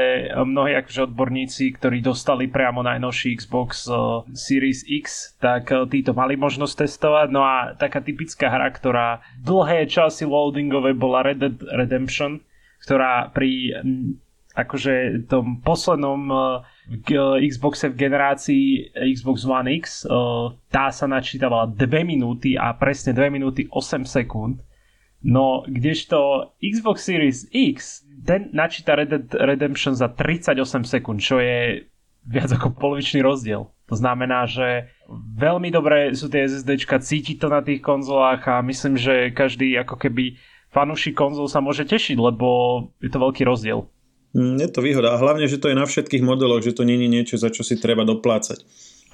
mnohí 0.42 0.74
akože 0.74 1.06
odborníci, 1.06 1.78
ktorí 1.78 2.02
dostali 2.02 2.50
priamo 2.50 2.82
najnovší 2.82 3.38
Xbox 3.38 3.86
eh, 3.86 3.94
Series 4.34 4.82
X, 4.82 5.38
tak 5.38 5.70
eh, 5.70 5.86
títo 5.86 6.18
mali 6.18 6.34
možnosť 6.34 6.82
testovať. 6.82 7.28
No 7.30 7.46
a 7.46 7.78
taká 7.78 8.02
typická 8.02 8.50
hra, 8.50 8.74
ktorá 8.74 9.22
dlhé 9.38 9.86
časy 9.86 10.26
loadingové 10.26 10.98
bola 10.98 11.22
Red 11.22 11.38
Dead 11.38 11.56
Redemption, 11.78 12.42
ktorá 12.82 13.30
pri 13.30 13.70
mm, 13.70 14.18
akože 14.58 15.30
tom 15.30 15.62
poslednom 15.62 16.26
eh, 17.06 17.38
Xboxe 17.38 17.94
v 17.94 17.96
generácii 18.02 18.64
Xbox 19.14 19.46
One 19.46 19.78
X 19.78 20.10
tá 20.68 20.90
sa 20.90 21.06
načítavala 21.06 21.70
2 21.70 21.80
minúty 22.02 22.58
a 22.58 22.74
presne 22.74 23.14
2 23.14 23.30
minúty 23.30 23.70
8 23.70 24.02
sekúnd 24.02 24.58
No, 25.24 25.64
kdežto 25.64 26.52
Xbox 26.60 27.08
Series 27.08 27.48
X, 27.48 28.04
ten 28.28 28.52
načíta 28.52 28.92
Red 28.92 29.08
Dead 29.08 29.28
Redemption 29.32 29.96
za 29.96 30.12
38 30.12 30.60
sekúnd, 30.84 31.24
čo 31.24 31.40
je 31.40 31.88
viac 32.28 32.52
ako 32.52 32.76
polovičný 32.76 33.24
rozdiel. 33.24 33.72
To 33.88 33.96
znamená, 33.96 34.44
že 34.44 34.92
veľmi 35.36 35.68
dobré 35.72 36.12
sú 36.12 36.28
tie 36.28 36.44
SSDčka, 36.44 37.00
cíti 37.00 37.36
to 37.36 37.48
na 37.48 37.60
tých 37.60 37.84
konzolách 37.84 38.44
a 38.48 38.64
myslím, 38.64 38.96
že 38.96 39.32
každý 39.32 39.76
ako 39.80 39.96
keby 39.96 40.36
fanúšik 40.72 41.16
konzol 41.16 41.48
sa 41.48 41.60
môže 41.60 41.84
tešiť, 41.84 42.16
lebo 42.16 42.48
je 43.00 43.08
to 43.12 43.20
veľký 43.20 43.44
rozdiel. 43.44 43.88
Mm, 44.34 44.60
je 44.60 44.68
to 44.72 44.80
výhoda 44.82 45.14
a 45.14 45.20
hlavne, 45.20 45.46
že 45.46 45.60
to 45.60 45.70
je 45.70 45.78
na 45.78 45.86
všetkých 45.86 46.24
modeloch, 46.24 46.64
že 46.64 46.74
to 46.74 46.82
není 46.82 47.06
niečo, 47.06 47.38
za 47.38 47.52
čo 47.54 47.62
si 47.62 47.78
treba 47.78 48.02
doplácať. 48.02 48.64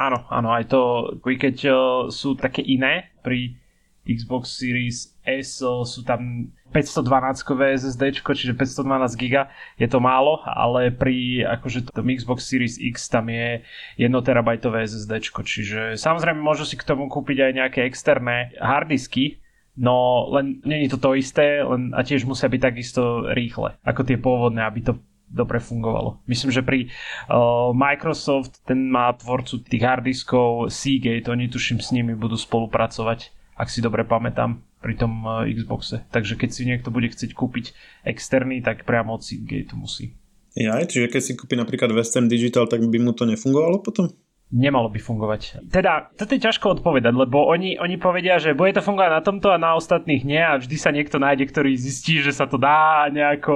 Áno, 0.01 0.25
áno, 0.33 0.49
aj 0.57 0.65
to, 0.73 0.81
keď 1.21 1.57
uh, 1.69 1.77
sú 2.09 2.33
také 2.41 2.65
iné 2.65 3.13
pri 3.21 3.60
Xbox 4.09 4.57
Series 4.57 5.13
S 5.23 5.61
sú 5.63 6.01
tam 6.03 6.51
512-kové 6.71 7.75
SSD, 7.75 8.23
čiže 8.23 8.55
512 8.55 9.19
GB 9.19 9.35
je 9.77 9.89
to 9.91 9.99
málo, 9.99 10.41
ale 10.47 10.95
pri 10.95 11.45
akože 11.45 11.91
tom 11.91 12.07
Xbox 12.09 12.47
Series 12.47 12.79
X 12.79 13.11
tam 13.11 13.29
je 13.29 13.61
1 13.99 14.11
terabajtové 14.23 14.87
SSD, 14.87 15.13
čiže 15.43 15.81
samozrejme 15.99 16.39
môžu 16.39 16.63
si 16.65 16.79
k 16.79 16.87
tomu 16.87 17.11
kúpiť 17.11 17.51
aj 17.51 17.53
nejaké 17.53 17.81
externé 17.85 18.55
harddisky, 18.63 19.43
no 19.75 20.27
len 20.31 20.63
není 20.63 20.87
to 20.87 20.97
to 20.97 21.19
isté, 21.19 21.61
len 21.67 21.91
a 21.93 22.07
tiež 22.07 22.23
musia 22.25 22.47
byť 22.47 22.61
takisto 22.63 23.31
rýchle, 23.35 23.75
ako 23.83 24.01
tie 24.07 24.17
pôvodné, 24.17 24.63
aby 24.63 24.81
to 24.87 24.95
dobre 25.31 25.63
fungovalo. 25.63 26.19
Myslím, 26.27 26.51
že 26.51 26.67
pri 26.67 26.91
uh, 27.31 27.71
Microsoft, 27.71 28.67
ten 28.67 28.91
má 28.91 29.15
tvorcu 29.15 29.63
tých 29.63 29.83
harddiskov 29.87 30.75
Seagate, 30.75 31.31
oni 31.31 31.47
tuším 31.47 31.79
s 31.79 31.95
nimi 31.95 32.19
budú 32.19 32.35
spolupracovať 32.35 33.40
ak 33.61 33.69
si 33.69 33.85
dobre 33.85 34.09
pamätám, 34.09 34.65
pri 34.81 34.97
tom 34.97 35.13
eh, 35.45 35.53
Xboxe. 35.53 36.09
Takže 36.09 36.41
keď 36.41 36.51
si 36.51 36.63
niekto 36.65 36.89
bude 36.89 37.13
chcieť 37.13 37.37
kúpiť 37.37 37.77
externý, 38.09 38.65
tak 38.65 38.89
priamo 38.89 39.15
od 39.15 39.23
Seagate 39.23 39.77
musí. 39.77 40.17
Ja, 40.59 40.83
čiže 40.83 41.13
keď 41.13 41.23
si 41.23 41.33
kúpi 41.39 41.55
napríklad 41.55 41.95
Western 41.95 42.27
Digital, 42.27 42.67
tak 42.67 42.83
by 42.83 42.99
mu 42.99 43.15
to 43.15 43.23
nefungovalo 43.23 43.87
potom? 43.87 44.11
Nemalo 44.51 44.91
by 44.91 44.99
fungovať. 44.99 45.63
Teda, 45.71 46.11
toto 46.19 46.35
je 46.35 46.43
ťažko 46.43 46.79
odpovedať, 46.79 47.15
lebo 47.15 47.47
oni, 47.47 47.79
oni 47.79 47.97
povedia, 48.03 48.43
že 48.43 48.59
bude 48.59 48.75
to 48.75 48.83
fungovať 48.83 49.11
na 49.15 49.23
tomto 49.23 49.49
a 49.55 49.63
na 49.63 49.79
ostatných 49.79 50.27
nie 50.27 50.43
a 50.43 50.59
vždy 50.59 50.77
sa 50.77 50.91
niekto 50.91 51.23
nájde, 51.23 51.47
ktorý 51.47 51.79
zistí, 51.79 52.19
že 52.19 52.35
sa 52.35 52.51
to 52.51 52.59
dá 52.59 53.07
nejako 53.15 53.55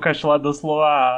okašľať 0.00 0.40
doslova 0.40 0.88
a 0.88 1.10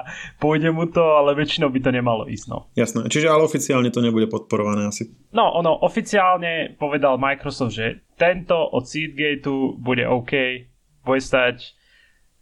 pôjde 0.43 0.75
mu 0.75 0.91
to, 0.91 1.03
ale 1.03 1.39
väčšinou 1.39 1.71
by 1.71 1.81
to 1.81 1.91
nemalo 1.95 2.27
ísť. 2.27 2.47
No. 2.51 2.67
Jasné, 2.75 3.07
čiže 3.07 3.31
ale 3.31 3.47
oficiálne 3.47 3.95
to 3.95 4.03
nebude 4.03 4.27
podporované 4.27 4.91
asi. 4.91 5.15
No, 5.31 5.55
ono 5.55 5.71
oficiálne 5.87 6.75
povedal 6.75 7.17
Microsoft, 7.17 7.79
že 7.79 8.03
tento 8.19 8.59
od 8.59 8.85
Seedgateu 8.85 9.79
bude 9.79 10.03
OK, 10.03 10.67
bude 11.07 11.23
stať 11.23 11.79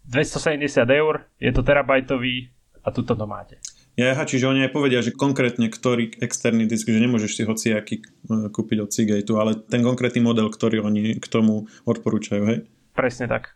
270 0.09 0.65
eur, 0.89 1.29
je 1.37 1.53
to 1.53 1.61
terabajtový 1.61 2.49
a 2.81 2.89
tuto 2.89 3.13
to 3.13 3.27
máte. 3.29 3.61
Ja, 4.01 4.17
čiže 4.17 4.49
oni 4.49 4.65
aj 4.65 4.73
povedia, 4.73 5.05
že 5.05 5.13
konkrétne 5.13 5.69
ktorý 5.69 6.17
externý 6.25 6.65
disk, 6.65 6.89
že 6.89 7.05
nemôžeš 7.05 7.37
si 7.37 7.43
hociaký 7.45 7.97
e, 8.01 8.49
kúpiť 8.49 8.79
od 8.81 8.89
Seagate, 8.89 9.29
ale 9.37 9.61
ten 9.61 9.85
konkrétny 9.85 10.25
model, 10.25 10.49
ktorý 10.49 10.81
oni 10.81 11.21
k 11.21 11.27
tomu 11.29 11.69
odporúčajú, 11.85 12.43
hej? 12.49 12.59
Presne 12.97 13.29
tak. 13.29 13.53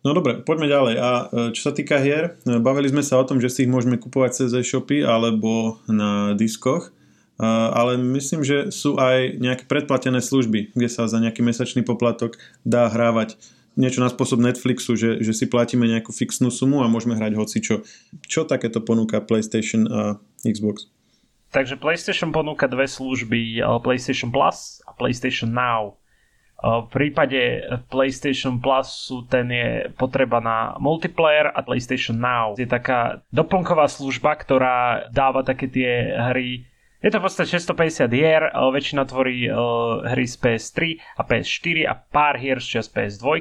No 0.00 0.16
dobre, 0.16 0.40
poďme 0.40 0.72
ďalej. 0.72 0.94
A 1.04 1.10
e, 1.12 1.24
čo 1.52 1.68
sa 1.68 1.76
týka 1.76 2.00
hier, 2.00 2.40
e, 2.48 2.56
bavili 2.64 2.88
sme 2.88 3.04
sa 3.04 3.20
o 3.20 3.28
tom, 3.28 3.44
že 3.44 3.52
si 3.52 3.68
ich 3.68 3.72
môžeme 3.76 4.00
kupovať 4.00 4.40
cez 4.40 4.56
e-shopy 4.56 5.04
alebo 5.04 5.84
na 5.84 6.32
diskoch, 6.32 6.96
ale 7.40 7.96
myslím, 7.96 8.44
že 8.44 8.68
sú 8.68 9.00
aj 9.00 9.40
nejaké 9.40 9.64
predplatené 9.64 10.20
služby, 10.20 10.76
kde 10.76 10.88
sa 10.92 11.08
za 11.08 11.16
nejaký 11.24 11.40
mesačný 11.40 11.80
poplatok 11.80 12.36
dá 12.68 12.92
hrávať 12.92 13.40
niečo 13.80 14.04
na 14.04 14.12
spôsob 14.12 14.44
Netflixu, 14.44 14.92
že, 14.92 15.24
že 15.24 15.32
si 15.32 15.48
platíme 15.48 15.88
nejakú 15.88 16.12
fixnú 16.12 16.52
sumu 16.52 16.84
a 16.84 16.92
môžeme 16.92 17.16
hrať 17.16 17.32
hoci 17.40 17.58
čo. 17.64 17.80
Takéto 18.44 18.84
ponúka 18.84 19.24
PlayStation 19.24 19.88
a 19.88 20.20
Xbox? 20.44 20.92
Takže 21.50 21.80
PlayStation 21.80 22.30
ponúka 22.30 22.70
dve 22.70 22.86
služby, 22.86 23.58
PlayStation 23.82 24.30
Plus 24.30 24.78
a 24.86 24.94
PlayStation 24.94 25.50
Now. 25.50 25.98
V 26.60 26.86
prípade 26.92 27.64
PlayStation 27.90 28.60
Plus 28.62 29.10
ten 29.32 29.48
je 29.50 29.90
potreba 29.98 30.38
na 30.38 30.78
multiplayer 30.78 31.50
a 31.50 31.64
PlayStation 31.64 32.20
Now 32.20 32.54
je 32.54 32.68
taká 32.68 33.24
doplnková 33.34 33.88
služba, 33.90 34.36
ktorá 34.38 35.08
dáva 35.10 35.42
také 35.42 35.66
tie 35.72 36.14
hry 36.30 36.69
je 37.00 37.08
to 37.08 37.16
v 37.16 37.24
podstate 37.24 37.48
650 37.48 38.12
hier, 38.12 38.52
väčšina 38.52 39.08
tvorí 39.08 39.48
hry 40.04 40.26
z 40.28 40.36
PS3 40.36 40.78
a 41.16 41.22
PS4 41.24 41.76
a 41.88 41.94
pár 41.96 42.36
hier 42.36 42.60
z 42.60 42.80
čas 42.80 42.86
PS2. 42.92 43.40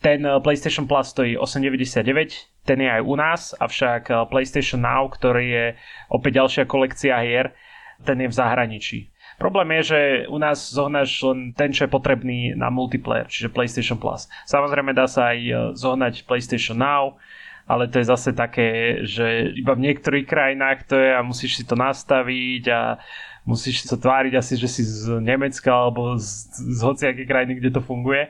Ten 0.00 0.24
PlayStation 0.44 0.84
Plus 0.84 1.12
stojí 1.12 1.36
8,99, 1.36 2.64
ten 2.64 2.78
je 2.80 2.88
aj 2.88 3.02
u 3.04 3.14
nás, 3.16 3.56
avšak 3.56 4.28
PlayStation 4.28 4.84
Now, 4.84 5.08
ktorý 5.08 5.44
je 5.48 5.66
opäť 6.12 6.32
ďalšia 6.40 6.64
kolekcia 6.68 7.20
hier, 7.24 7.56
ten 8.04 8.20
je 8.20 8.28
v 8.28 8.34
zahraničí. 8.36 8.98
Problém 9.34 9.80
je, 9.80 9.82
že 9.82 10.00
u 10.30 10.38
nás 10.38 10.60
zohnáš 10.70 11.24
len 11.24 11.56
ten, 11.56 11.72
čo 11.72 11.88
je 11.88 11.90
potrebný 11.90 12.54
na 12.54 12.70
multiplayer, 12.70 13.26
čiže 13.26 13.50
PlayStation 13.50 13.96
Plus. 13.96 14.28
Samozrejme 14.46 14.92
dá 14.92 15.08
sa 15.08 15.32
aj 15.32 15.72
zohnať 15.74 16.28
PlayStation 16.28 16.78
Now, 16.78 17.16
ale 17.64 17.88
to 17.88 17.98
je 17.98 18.06
zase 18.12 18.36
také, 18.36 19.00
že 19.08 19.56
iba 19.56 19.72
v 19.72 19.88
niektorých 19.88 20.28
krajinách 20.28 20.84
to 20.84 21.00
je 21.00 21.10
a 21.16 21.24
musíš 21.24 21.60
si 21.60 21.64
to 21.64 21.72
nastaviť 21.72 22.64
a 22.68 23.00
musíš 23.48 23.88
sa 23.88 23.96
tváriť 23.96 24.36
asi, 24.36 24.60
že 24.60 24.68
si 24.68 24.82
z 24.84 25.20
Nemecka 25.20 25.72
alebo 25.72 26.16
z, 26.20 26.52
z 26.52 26.80
hociakej 26.84 27.24
krajiny, 27.24 27.52
kde 27.60 27.70
to 27.72 27.80
funguje. 27.80 28.28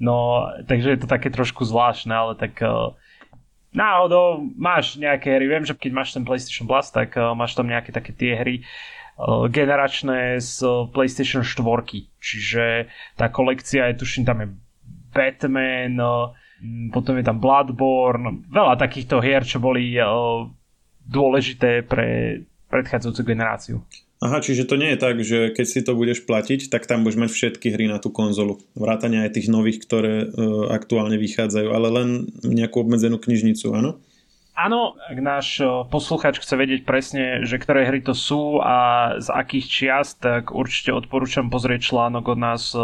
No, 0.00 0.48
takže 0.64 0.96
je 0.96 1.00
to 1.04 1.08
také 1.08 1.28
trošku 1.28 1.60
zvláštne, 1.68 2.12
ale 2.12 2.32
tak 2.32 2.56
uh, 2.64 2.96
náhodou 3.76 4.40
máš 4.56 4.96
nejaké 4.96 5.36
hry. 5.36 5.44
Viem, 5.44 5.68
že 5.68 5.76
keď 5.76 5.92
máš 5.92 6.16
ten 6.16 6.24
PlayStation 6.24 6.64
Plus, 6.64 6.88
tak 6.88 7.20
uh, 7.20 7.36
máš 7.36 7.52
tam 7.52 7.68
nejaké 7.68 7.92
také 7.92 8.16
tie 8.16 8.32
hry 8.32 8.64
uh, 9.20 9.44
generačné 9.52 10.40
z 10.40 10.64
uh, 10.64 10.88
PlayStation 10.88 11.44
4. 11.44 11.60
Čiže 12.16 12.88
tá 13.20 13.28
kolekcia 13.28 13.92
je, 13.92 14.00
tuším, 14.00 14.24
tam 14.24 14.40
je 14.40 14.48
Batman, 15.12 16.00
uh, 16.00 16.32
potom 16.92 17.16
je 17.16 17.24
tam 17.24 17.40
Bloodborne, 17.40 18.44
veľa 18.52 18.76
takýchto 18.76 19.20
hier, 19.24 19.44
čo 19.44 19.60
boli 19.60 19.96
uh, 19.96 20.44
dôležité 21.08 21.84
pre 21.84 22.40
predchádzajúcu 22.70 23.22
generáciu. 23.26 23.76
Aha, 24.20 24.44
čiže 24.44 24.68
to 24.68 24.76
nie 24.76 24.92
je 24.92 24.98
tak, 25.00 25.16
že 25.24 25.56
keď 25.56 25.66
si 25.66 25.80
to 25.80 25.96
budeš 25.96 26.28
platiť, 26.28 26.68
tak 26.68 26.84
tam 26.84 27.08
budeš 27.08 27.18
mať 27.24 27.30
všetky 27.32 27.72
hry 27.72 27.88
na 27.88 27.96
tú 27.96 28.12
konzolu. 28.12 28.60
Vrátane 28.76 29.24
aj 29.24 29.40
tých 29.40 29.48
nových, 29.48 29.80
ktoré 29.80 30.28
uh, 30.28 30.68
aktuálne 30.68 31.16
vychádzajú, 31.16 31.68
ale 31.72 31.88
len 31.88 32.08
nejakú 32.44 32.84
obmedzenú 32.84 33.16
knižnicu, 33.16 33.72
áno? 33.72 33.96
Áno, 34.60 34.92
ak 35.08 35.18
náš 35.24 35.64
posluchač 35.88 36.36
chce 36.36 36.52
vedieť 36.52 36.80
presne, 36.84 37.48
že 37.48 37.56
ktoré 37.56 37.88
hry 37.88 38.04
to 38.04 38.12
sú 38.12 38.60
a 38.60 39.16
z 39.16 39.32
akých 39.32 39.66
čiast, 39.72 40.20
tak 40.20 40.52
určite 40.52 40.92
odporúčam 40.92 41.48
pozrieť 41.48 41.88
článok 41.88 42.36
od 42.36 42.38
nás 42.38 42.76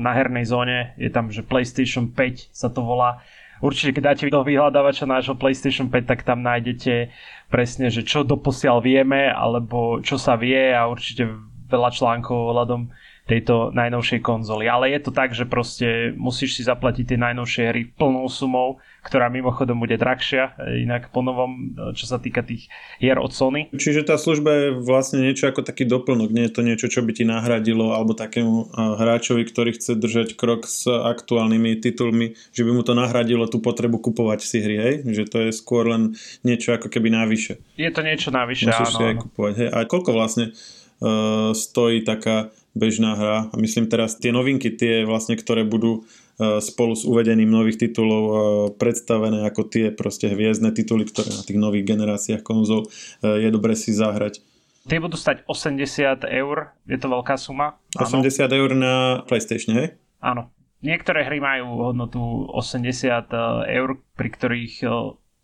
na 0.00 0.10
hernej 0.16 0.48
zóne. 0.48 0.96
Je 0.96 1.12
tam, 1.12 1.28
že 1.28 1.44
PlayStation 1.44 2.08
5 2.08 2.48
sa 2.48 2.72
to 2.72 2.80
volá. 2.80 3.20
Určite, 3.60 4.00
keď 4.00 4.02
dáte 4.08 4.24
do 4.32 4.40
vyhľadávača 4.40 5.04
nášho 5.04 5.36
PlayStation 5.36 5.92
5, 5.92 6.08
tak 6.08 6.24
tam 6.24 6.40
nájdete 6.40 7.12
presne, 7.52 7.92
že 7.92 8.08
čo 8.08 8.24
doposiaľ 8.24 8.80
vieme, 8.80 9.28
alebo 9.28 10.00
čo 10.00 10.16
sa 10.16 10.32
vie 10.40 10.72
a 10.72 10.88
určite 10.88 11.28
veľa 11.68 11.92
článkov 11.92 12.56
ohľadom 12.56 12.88
tejto 13.28 13.70
najnovšej 13.76 14.24
konzoly. 14.24 14.64
Ale 14.64 14.88
je 14.88 15.00
to 15.04 15.12
tak, 15.12 15.36
že 15.36 15.44
proste 15.44 16.16
musíš 16.16 16.56
si 16.56 16.62
zaplatiť 16.64 17.14
tie 17.14 17.18
najnovšie 17.20 17.62
hry 17.68 17.82
plnou 17.92 18.24
sumou, 18.32 18.80
ktorá 19.04 19.28
mimochodom 19.28 19.78
bude 19.78 20.00
drahšia, 20.00 20.56
inak 20.84 21.12
po 21.12 21.20
novom, 21.20 21.76
čo 21.92 22.08
sa 22.08 22.16
týka 22.16 22.40
tých 22.40 22.72
hier 22.98 23.20
od 23.20 23.32
Sony. 23.32 23.68
Čiže 23.72 24.04
tá 24.08 24.16
služba 24.16 24.50
je 24.52 24.66
vlastne 24.80 25.24
niečo 25.24 25.48
ako 25.48 25.64
taký 25.64 25.84
doplnok, 25.84 26.28
nie 26.32 26.48
je 26.48 26.52
to 26.52 26.62
niečo, 26.64 26.86
čo 26.88 27.00
by 27.04 27.12
ti 27.12 27.24
nahradilo, 27.28 27.92
alebo 27.92 28.16
takému 28.16 28.72
hráčovi, 28.74 29.44
ktorý 29.44 29.76
chce 29.76 29.96
držať 29.96 30.28
krok 30.36 30.64
s 30.68 30.88
aktuálnymi 30.88 31.80
titulmi, 31.84 32.36
že 32.52 32.62
by 32.64 32.70
mu 32.74 32.82
to 32.84 32.92
nahradilo 32.96 33.44
tú 33.48 33.60
potrebu 33.60 34.00
kupovať 34.00 34.40
si 34.44 34.58
hry, 34.60 34.76
hej? 34.76 34.94
Že 35.04 35.24
to 35.28 35.38
je 35.48 35.50
skôr 35.56 35.88
len 35.88 36.16
niečo 36.44 36.76
ako 36.76 36.88
keby 36.92 37.12
návyše. 37.12 37.60
Je 37.80 37.88
to 37.92 38.00
niečo 38.04 38.28
návyše, 38.28 38.68
Musíš 38.68 38.92
áno. 38.92 38.98
si 38.98 39.02
aj 39.04 39.16
kupovať, 39.24 39.54
hej? 39.56 39.68
A 39.72 39.78
koľko 39.88 40.10
vlastne 40.12 40.52
uh, 40.52 41.56
stojí 41.56 42.04
taká 42.04 42.52
bežná 42.78 43.18
hra. 43.18 43.36
A 43.50 43.56
myslím 43.58 43.90
teraz 43.90 44.14
tie 44.16 44.30
novinky, 44.30 44.70
tie 44.70 45.02
vlastne, 45.02 45.34
ktoré 45.34 45.66
budú 45.66 46.06
uh, 46.06 46.62
spolu 46.62 46.94
s 46.94 47.02
uvedením 47.02 47.50
nových 47.50 47.82
titulov 47.82 48.24
uh, 48.24 48.36
predstavené 48.78 49.44
ako 49.50 49.66
tie 49.66 49.90
proste 49.90 50.30
hviezdne 50.30 50.70
tituly, 50.70 51.04
ktoré 51.04 51.34
na 51.34 51.42
tých 51.42 51.58
nových 51.58 51.84
generáciách 51.90 52.46
konzol 52.46 52.86
uh, 52.86 53.36
je 53.36 53.48
dobre 53.50 53.74
si 53.74 53.90
zahrať. 53.90 54.40
Tie 54.88 55.02
budú 55.02 55.20
stať 55.20 55.44
80 55.44 56.24
eur, 56.24 56.72
je 56.88 56.96
to 56.96 57.12
veľká 57.12 57.36
suma. 57.36 57.76
Áno. 57.98 58.24
80 58.24 58.48
eur 58.48 58.70
na 58.72 59.20
PlayStation, 59.28 59.76
hej? 59.76 59.98
Áno. 60.24 60.48
Niektoré 60.78 61.26
hry 61.26 61.42
majú 61.42 61.90
hodnotu 61.90 62.22
80 62.54 63.34
eur, 63.66 63.88
pri 64.14 64.28
ktorých 64.30 64.86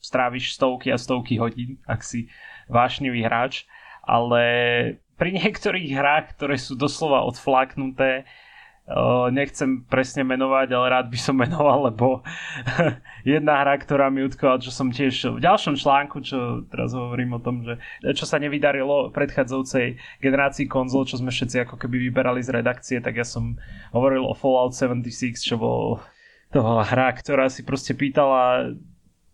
stráviš 0.04 0.54
stovky 0.54 0.92
a 0.92 1.00
stovky 1.00 1.40
hodín, 1.40 1.80
ak 1.88 2.04
si 2.04 2.28
vášnivý 2.68 3.24
hráč, 3.24 3.64
ale 4.04 4.44
pri 5.14 5.30
niektorých 5.34 5.90
hrách, 5.94 6.34
ktoré 6.34 6.58
sú 6.58 6.74
doslova 6.74 7.22
odflaknuté, 7.26 8.26
nechcem 9.32 9.80
presne 9.88 10.28
menovať, 10.28 10.68
ale 10.76 10.86
rád 10.92 11.06
by 11.08 11.16
som 11.16 11.36
menoval, 11.44 11.88
lebo 11.88 12.20
jedna 13.24 13.64
hra, 13.64 13.80
ktorá 13.80 14.12
mi 14.12 14.20
utkala, 14.20 14.60
čo 14.60 14.68
som 14.68 14.92
tiež 14.92 15.40
v 15.40 15.40
ďalšom 15.40 15.80
článku, 15.80 16.20
čo 16.20 16.68
teraz 16.68 16.92
hovorím 16.92 17.40
o 17.40 17.40
tom, 17.40 17.64
že 17.64 17.80
čo 18.12 18.28
sa 18.28 18.36
nevydarilo 18.36 19.08
v 19.08 19.16
predchádzajúcej 19.16 19.96
generácii 20.20 20.68
konzol, 20.68 21.08
čo 21.08 21.16
sme 21.16 21.32
všetci 21.32 21.64
ako 21.64 21.80
keby 21.80 22.12
vyberali 22.12 22.44
z 22.44 22.60
redakcie, 22.60 23.00
tak 23.00 23.16
ja 23.16 23.24
som 23.24 23.56
hovoril 23.96 24.28
o 24.28 24.36
Fallout 24.36 24.76
76, 24.76 25.40
čo 25.40 25.56
bol 25.56 26.04
toho 26.52 26.84
hra, 26.84 27.16
ktorá 27.16 27.48
si 27.48 27.64
proste 27.64 27.96
pýtala 27.96 28.76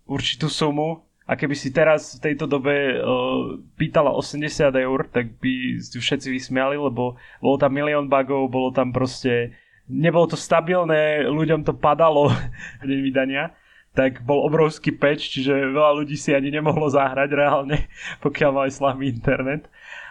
určitú 0.06 0.46
sumu 0.46 1.09
a 1.30 1.38
keby 1.38 1.54
si 1.54 1.70
teraz 1.70 2.18
v 2.18 2.26
tejto 2.26 2.50
dobe 2.50 2.98
uh, 2.98 3.54
pýtala 3.78 4.10
80 4.10 4.50
eur, 4.74 5.06
tak 5.06 5.38
by 5.38 5.78
si 5.78 5.94
všetci 6.02 6.26
vysmiali, 6.26 6.74
lebo 6.74 7.14
bolo 7.38 7.54
tam 7.54 7.70
milión 7.70 8.10
bugov, 8.10 8.50
bolo 8.50 8.74
tam 8.74 8.90
proste... 8.90 9.54
Nebolo 9.86 10.26
to 10.26 10.38
stabilné, 10.38 11.26
ľuďom 11.30 11.62
to 11.62 11.74
padalo 11.78 12.34
v 12.82 12.84
deň 12.90 13.00
vydania 13.06 13.54
tak 13.90 14.22
bol 14.22 14.46
obrovský 14.46 14.94
patch, 14.94 15.34
čiže 15.34 15.50
veľa 15.50 15.98
ľudí 16.02 16.14
si 16.14 16.30
ani 16.30 16.54
nemohlo 16.54 16.86
zahrať 16.86 17.30
reálne, 17.34 17.90
pokiaľ 18.24 18.50
mali 18.54 18.70
slabý 18.70 19.10
internet. 19.10 19.66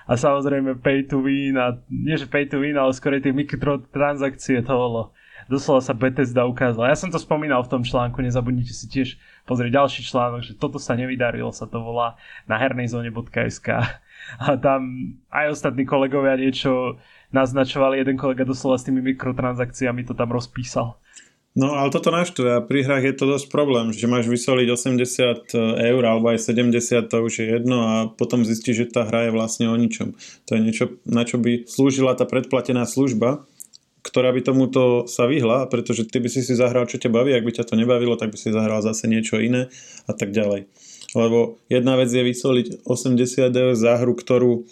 A 0.09 0.17
samozrejme 0.17 0.81
pay 0.81 1.05
to 1.05 1.21
win, 1.21 1.55
a 1.55 1.77
nie 1.87 2.17
že 2.17 2.25
pay 2.25 2.49
to 2.49 2.59
win, 2.59 2.75
ale 2.75 2.91
skôr 2.97 3.21
tie 3.21 3.31
mikrotransakcie 3.31 4.65
to 4.65 4.73
bolo. 4.73 5.03
Doslova 5.49 5.81
sa 5.81 5.97
Bethesda 5.97 6.45
ukázala. 6.45 6.93
Ja 6.93 6.97
som 6.97 7.09
to 7.09 7.17
spomínal 7.17 7.65
v 7.65 7.71
tom 7.73 7.81
článku, 7.81 8.21
nezabudnite 8.21 8.73
si 8.73 8.85
tiež 8.85 9.17
pozrieť 9.49 9.81
ďalší 9.81 10.05
článok, 10.05 10.45
že 10.45 10.53
toto 10.53 10.77
sa 10.77 10.93
nevydarilo, 10.93 11.49
sa 11.49 11.65
to 11.65 11.81
volá 11.81 12.13
na 12.45 12.61
hernejzone.sk 12.61 13.67
a 14.37 14.47
tam 14.61 14.81
aj 15.33 15.57
ostatní 15.57 15.89
kolegovia 15.89 16.37
niečo 16.37 17.01
naznačovali, 17.33 17.97
jeden 17.97 18.21
kolega 18.21 18.45
doslova 18.45 18.77
s 18.77 18.85
tými 18.85 19.01
mikrotransakciami 19.01 20.05
to 20.05 20.13
tam 20.13 20.29
rozpísal. 20.29 21.01
No 21.57 21.73
ale 21.73 21.89
toto 21.89 22.13
naštve 22.13 22.61
a 22.61 22.63
pri 22.63 22.85
hrách 22.85 23.05
je 23.09 23.15
to 23.17 23.25
dosť 23.25 23.49
problém, 23.49 23.89
že 23.89 24.05
máš 24.05 24.29
vysoliť 24.29 24.69
80 24.69 25.57
eur 25.81 26.03
alebo 26.05 26.29
aj 26.29 26.45
70, 26.45 27.09
to 27.09 27.17
už 27.25 27.33
je 27.41 27.45
jedno 27.57 27.77
a 27.89 27.93
potom 28.05 28.45
zistíš, 28.45 28.85
že 28.85 28.93
tá 28.93 29.09
hra 29.09 29.27
je 29.27 29.31
vlastne 29.33 29.65
o 29.65 29.73
ničom. 29.73 30.13
To 30.45 30.51
je 30.53 30.61
niečo, 30.61 31.01
na 31.09 31.25
čo 31.25 31.41
by 31.41 31.65
slúžila 31.65 32.13
tá 32.13 32.29
predplatená 32.29 32.85
služba 32.85 33.49
ktorá 34.01 34.31
by 34.31 34.41
tomuto 34.43 35.05
sa 35.05 35.27
vyhla, 35.27 35.67
pretože 35.67 36.07
ty 36.07 36.23
by 36.23 36.29
si 36.31 36.41
si 36.41 36.55
zahral, 36.55 36.87
čo 36.87 36.99
ťa 36.99 37.11
baví, 37.11 37.35
ak 37.35 37.43
by 37.43 37.51
ťa 37.59 37.67
to 37.67 37.75
nebavilo, 37.75 38.15
tak 38.15 38.31
by 38.31 38.37
si 38.39 38.55
zahral 38.55 38.79
zase 38.79 39.11
niečo 39.11 39.39
iné 39.39 39.67
a 40.07 40.13
tak 40.15 40.31
ďalej. 40.31 40.71
Lebo 41.17 41.57
jedna 41.67 41.97
vec 41.97 42.07
je 42.13 42.21
vysoliť 42.21 42.85
80 42.85 43.49
eur 43.49 43.73
za 43.73 43.97
hru, 43.97 44.13
ktorú 44.13 44.69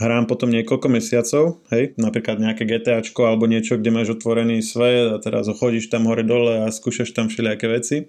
hrám 0.00 0.24
potom 0.24 0.48
niekoľko 0.48 0.88
mesiacov, 0.88 1.60
hej, 1.68 1.92
napríklad 2.00 2.40
nejaké 2.40 2.64
GTAčko 2.64 3.28
alebo 3.28 3.44
niečo, 3.44 3.76
kde 3.76 3.92
máš 3.92 4.16
otvorený 4.16 4.64
svet 4.64 5.12
a 5.12 5.20
teraz 5.20 5.44
chodíš 5.52 5.92
tam 5.92 6.08
hore 6.08 6.24
dole 6.24 6.64
a 6.64 6.72
skúšaš 6.72 7.12
tam 7.12 7.28
všelijaké 7.28 7.68
veci 7.68 8.08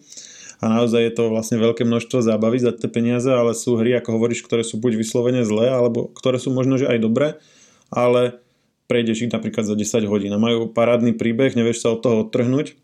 a 0.62 0.70
naozaj 0.70 1.02
je 1.10 1.14
to 1.18 1.34
vlastne 1.34 1.58
veľké 1.58 1.84
množstvo 1.84 2.22
zábavy 2.22 2.62
za 2.62 2.72
tie 2.72 2.86
peniaze, 2.86 3.28
ale 3.28 3.58
sú 3.58 3.82
hry, 3.82 3.98
ako 3.98 4.22
hovoríš, 4.22 4.46
ktoré 4.46 4.62
sú 4.62 4.78
buď 4.78 5.02
vyslovene 5.02 5.42
zlé, 5.42 5.74
alebo 5.74 6.14
ktoré 6.14 6.38
sú 6.38 6.54
možno, 6.54 6.78
že 6.78 6.86
aj 6.86 7.02
dobré, 7.02 7.42
ale 7.90 8.41
prejdeš 8.92 9.24
ich 9.24 9.32
napríklad 9.32 9.64
za 9.64 9.80
10 9.80 10.12
hodín 10.12 10.36
a 10.36 10.44
majú 10.44 10.68
parádny 10.68 11.16
príbeh, 11.16 11.56
nevieš 11.56 11.88
sa 11.88 11.96
od 11.96 12.04
toho 12.04 12.28
odtrhnúť, 12.28 12.76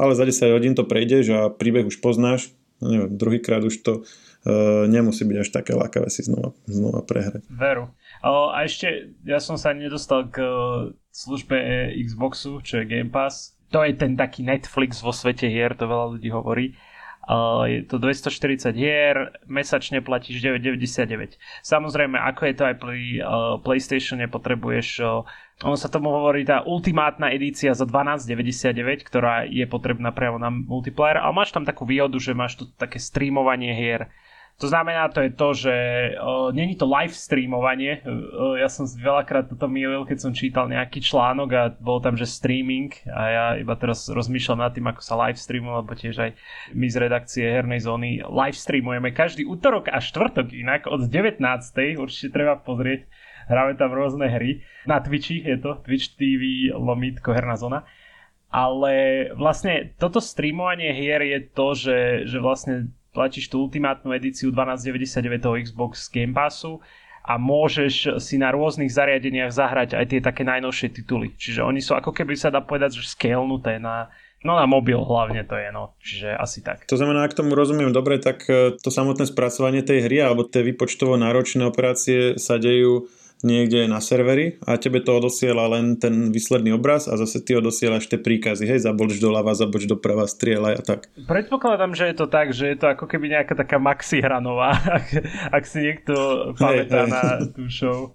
ale 0.00 0.16
za 0.16 0.24
10 0.24 0.56
hodín 0.56 0.72
to 0.72 0.88
prejdeš 0.88 1.28
a 1.36 1.40
príbeh 1.52 1.84
už 1.84 2.00
poznáš, 2.00 2.48
no 2.80 2.88
neviem, 2.88 3.12
druhýkrát 3.12 3.60
už 3.60 3.76
to 3.84 3.92
uh, 4.00 4.88
nemusí 4.88 5.28
byť 5.28 5.36
až 5.36 5.48
také 5.52 5.76
lákavé 5.76 6.08
si 6.08 6.24
znova, 6.24 6.56
znova 6.64 7.04
prehrať. 7.04 7.44
Veru. 7.52 7.92
A 8.24 8.64
ešte, 8.64 9.12
ja 9.28 9.36
som 9.36 9.60
sa 9.60 9.76
nedostal 9.76 10.32
k 10.32 10.40
službe 11.12 11.56
Xboxu, 12.00 12.64
čo 12.64 12.80
je 12.80 12.88
Game 12.88 13.12
Pass. 13.12 13.56
To 13.70 13.84
je 13.84 13.92
ten 13.92 14.16
taký 14.16 14.40
Netflix 14.40 15.04
vo 15.04 15.12
svete 15.12 15.46
hier, 15.46 15.76
to 15.76 15.84
veľa 15.84 16.16
ľudí 16.16 16.32
hovorí. 16.32 16.74
Je 17.70 17.86
to 17.86 18.02
240 18.02 18.74
hier, 18.74 19.30
mesačne 19.46 20.02
platíš 20.02 20.42
9,99. 20.42 21.38
Samozrejme, 21.62 22.18
ako 22.18 22.40
je 22.42 22.54
to 22.58 22.64
aj 22.66 22.76
pri 22.82 23.00
PlayStatione, 23.62 24.26
potrebuješ 24.26 24.88
ono 25.60 25.76
sa 25.76 25.92
tomu 25.92 26.08
hovorí 26.08 26.40
tá 26.48 26.64
ultimátna 26.64 27.36
edícia 27.36 27.76
za 27.76 27.84
12,99, 27.84 29.04
ktorá 29.04 29.44
je 29.44 29.68
potrebná 29.68 30.08
priamo 30.08 30.40
na 30.40 30.48
multiplayer, 30.48 31.20
ale 31.20 31.36
máš 31.36 31.52
tam 31.52 31.68
takú 31.68 31.84
výhodu, 31.84 32.16
že 32.16 32.32
máš 32.32 32.56
tu 32.56 32.64
také 32.80 32.96
streamovanie 32.96 33.76
hier. 33.76 34.08
To 34.60 34.68
znamená, 34.68 35.08
to 35.08 35.24
je 35.24 35.32
to, 35.32 35.48
že 35.56 35.74
uh, 36.20 36.52
není 36.52 36.76
to 36.76 36.84
live 36.84 37.16
streamovanie. 37.16 38.04
Uh, 38.04 38.60
ja 38.60 38.68
som 38.68 38.84
veľakrát 38.84 39.48
toto 39.48 39.64
mýlil, 39.64 40.04
keď 40.04 40.18
som 40.20 40.36
čítal 40.36 40.68
nejaký 40.68 41.00
článok 41.00 41.48
a 41.56 41.62
bol 41.80 41.96
tam, 42.04 42.12
že 42.12 42.28
streaming 42.28 42.92
a 43.08 43.22
ja 43.24 43.46
iba 43.56 43.72
teraz 43.80 44.12
rozmýšľam 44.12 44.60
nad 44.60 44.76
tým, 44.76 44.84
ako 44.92 45.00
sa 45.00 45.16
live 45.16 45.40
streamuje, 45.40 45.80
lebo 45.80 45.92
tiež 45.96 46.16
aj 46.20 46.30
my 46.76 46.86
z 46.92 46.96
redakcie 47.00 47.44
Hernej 47.48 47.88
zóny 47.88 48.20
live 48.20 48.58
streamujeme 48.60 49.16
každý 49.16 49.48
útorok 49.48 49.88
a 49.88 49.96
štvrtok 49.96 50.52
inak 50.52 50.84
od 50.92 51.08
19. 51.08 51.40
určite 51.96 52.28
treba 52.28 52.60
pozrieť 52.60 53.08
hráme 53.48 53.74
tam 53.80 53.90
rôzne 53.90 54.30
hry. 54.30 54.62
Na 54.84 55.02
Twitchi 55.02 55.42
je 55.42 55.58
to, 55.58 55.82
Twitch 55.82 56.14
TV 56.20 56.70
lomitko 56.70 57.34
herná 57.34 57.58
zóna. 57.58 57.82
Ale 58.50 59.26
vlastne 59.38 59.94
toto 59.98 60.18
streamovanie 60.18 60.90
hier 60.94 61.22
je 61.22 61.38
to, 61.50 61.66
že, 61.74 61.98
že 62.26 62.38
vlastne 62.42 62.90
platíš 63.20 63.52
tú 63.52 63.68
ultimátnu 63.68 64.16
edíciu 64.16 64.48
1299 64.48 65.68
Xbox 65.68 66.08
Game 66.08 66.32
Passu 66.32 66.80
a 67.20 67.36
môžeš 67.36 68.16
si 68.16 68.40
na 68.40 68.48
rôznych 68.48 68.88
zariadeniach 68.88 69.52
zahrať 69.52 69.92
aj 69.92 70.06
tie 70.08 70.20
také 70.24 70.40
najnovšie 70.48 70.88
tituly. 70.88 71.36
Čiže 71.36 71.60
oni 71.60 71.84
sú 71.84 71.92
ako 71.92 72.16
keby 72.16 72.32
sa 72.32 72.48
dá 72.48 72.64
povedať, 72.64 72.96
že 72.96 73.12
scalenuté 73.12 73.76
na, 73.76 74.08
No 74.40 74.56
na 74.56 74.64
mobil 74.64 74.96
hlavne 74.96 75.44
to 75.44 75.52
je, 75.52 75.68
no. 75.68 75.92
Čiže 76.00 76.32
asi 76.32 76.64
tak. 76.64 76.88
To 76.88 76.96
znamená, 76.96 77.28
ak 77.28 77.36
tomu 77.36 77.52
rozumiem 77.52 77.92
dobre, 77.92 78.16
tak 78.16 78.48
e, 78.48 78.72
to 78.72 78.88
samotné 78.88 79.28
spracovanie 79.28 79.84
tej 79.84 80.08
hry 80.08 80.24
alebo 80.24 80.48
tie 80.48 80.64
výpočtovo 80.64 81.20
náročné 81.20 81.68
operácie 81.68 82.40
sa 82.40 82.56
dejú 82.56 83.04
niekde 83.42 83.88
na 83.88 84.00
serveri 84.00 84.60
a 84.64 84.76
tebe 84.76 85.00
to 85.00 85.16
odosiela 85.16 85.68
len 85.68 85.96
ten 85.96 86.32
výsledný 86.32 86.76
obraz 86.76 87.08
a 87.08 87.16
zase 87.16 87.40
ty 87.40 87.56
odosielaš 87.56 88.08
tie 88.08 88.20
príkazy, 88.20 88.68
hej, 88.68 88.84
zaboč 88.84 89.18
doľava, 89.18 89.56
zaboč 89.56 89.88
doprava, 89.88 90.28
strieľaj 90.28 90.74
a 90.76 90.82
tak. 90.84 91.00
Predpokladám, 91.24 91.96
že 91.96 92.12
je 92.12 92.16
to 92.16 92.26
tak, 92.28 92.52
že 92.52 92.72
je 92.72 92.76
to 92.76 92.86
ako 92.92 93.08
keby 93.08 93.32
nejaká 93.32 93.56
taká 93.56 93.80
maxi 93.80 94.20
hranová, 94.20 94.76
ak, 94.98 95.06
ak 95.52 95.62
si 95.64 95.78
niekto 95.84 96.14
pamätá 96.56 97.08
na 97.08 97.44
tú 97.50 97.68
show. 97.68 98.12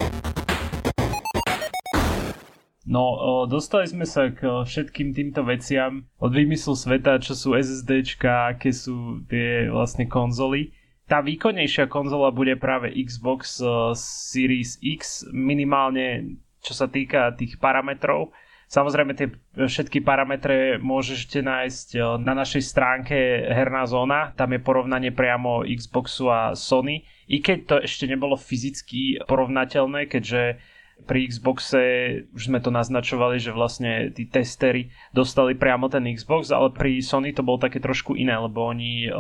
No, 2.86 3.18
dostali 3.50 3.90
sme 3.90 4.06
sa 4.06 4.30
k 4.30 4.46
všetkým 4.62 5.10
týmto 5.18 5.42
veciam 5.42 6.06
od 6.22 6.30
výmyslu 6.30 6.78
sveta, 6.78 7.18
čo 7.18 7.34
sú 7.34 7.58
SSDčka, 7.58 8.54
aké 8.54 8.70
sú 8.70 9.26
tie 9.26 9.74
vlastne 9.74 10.06
konzoly. 10.06 10.70
Tá 11.06 11.22
výkonnejšia 11.22 11.86
konzola 11.86 12.34
bude 12.34 12.58
práve 12.58 12.90
Xbox 12.90 13.62
Series 13.98 14.82
X, 14.82 15.30
minimálne 15.30 16.42
čo 16.66 16.74
sa 16.74 16.90
týka 16.90 17.30
tých 17.38 17.62
parametrov. 17.62 18.34
Samozrejme 18.66 19.14
tie 19.14 19.30
všetky 19.54 20.02
parametre 20.02 20.82
môžete 20.82 21.46
nájsť 21.46 22.18
na 22.18 22.34
našej 22.34 22.66
stránke 22.66 23.46
Herná 23.46 23.86
zóna, 23.86 24.34
tam 24.34 24.58
je 24.58 24.66
porovnanie 24.66 25.14
priamo 25.14 25.62
Xboxu 25.62 26.34
a 26.34 26.58
Sony, 26.58 27.06
i 27.30 27.46
keď 27.46 27.58
to 27.70 27.76
ešte 27.86 28.10
nebolo 28.10 28.34
fyzicky 28.34 29.22
porovnateľné, 29.30 30.10
keďže 30.10 30.58
pri 31.04 31.28
Xboxe 31.30 31.82
už 32.32 32.50
sme 32.50 32.64
to 32.64 32.72
naznačovali, 32.72 33.38
že 33.38 33.52
vlastne 33.54 34.10
tí 34.16 34.26
testery 34.26 34.90
dostali 35.12 35.54
priamo 35.54 35.92
ten 35.92 36.08
Xbox, 36.08 36.50
ale 36.50 36.72
pri 36.72 37.04
Sony 37.04 37.36
to 37.36 37.44
bolo 37.44 37.62
také 37.62 37.84
trošku 37.84 38.16
iné, 38.18 38.34
lebo 38.34 38.66
oni, 38.66 39.12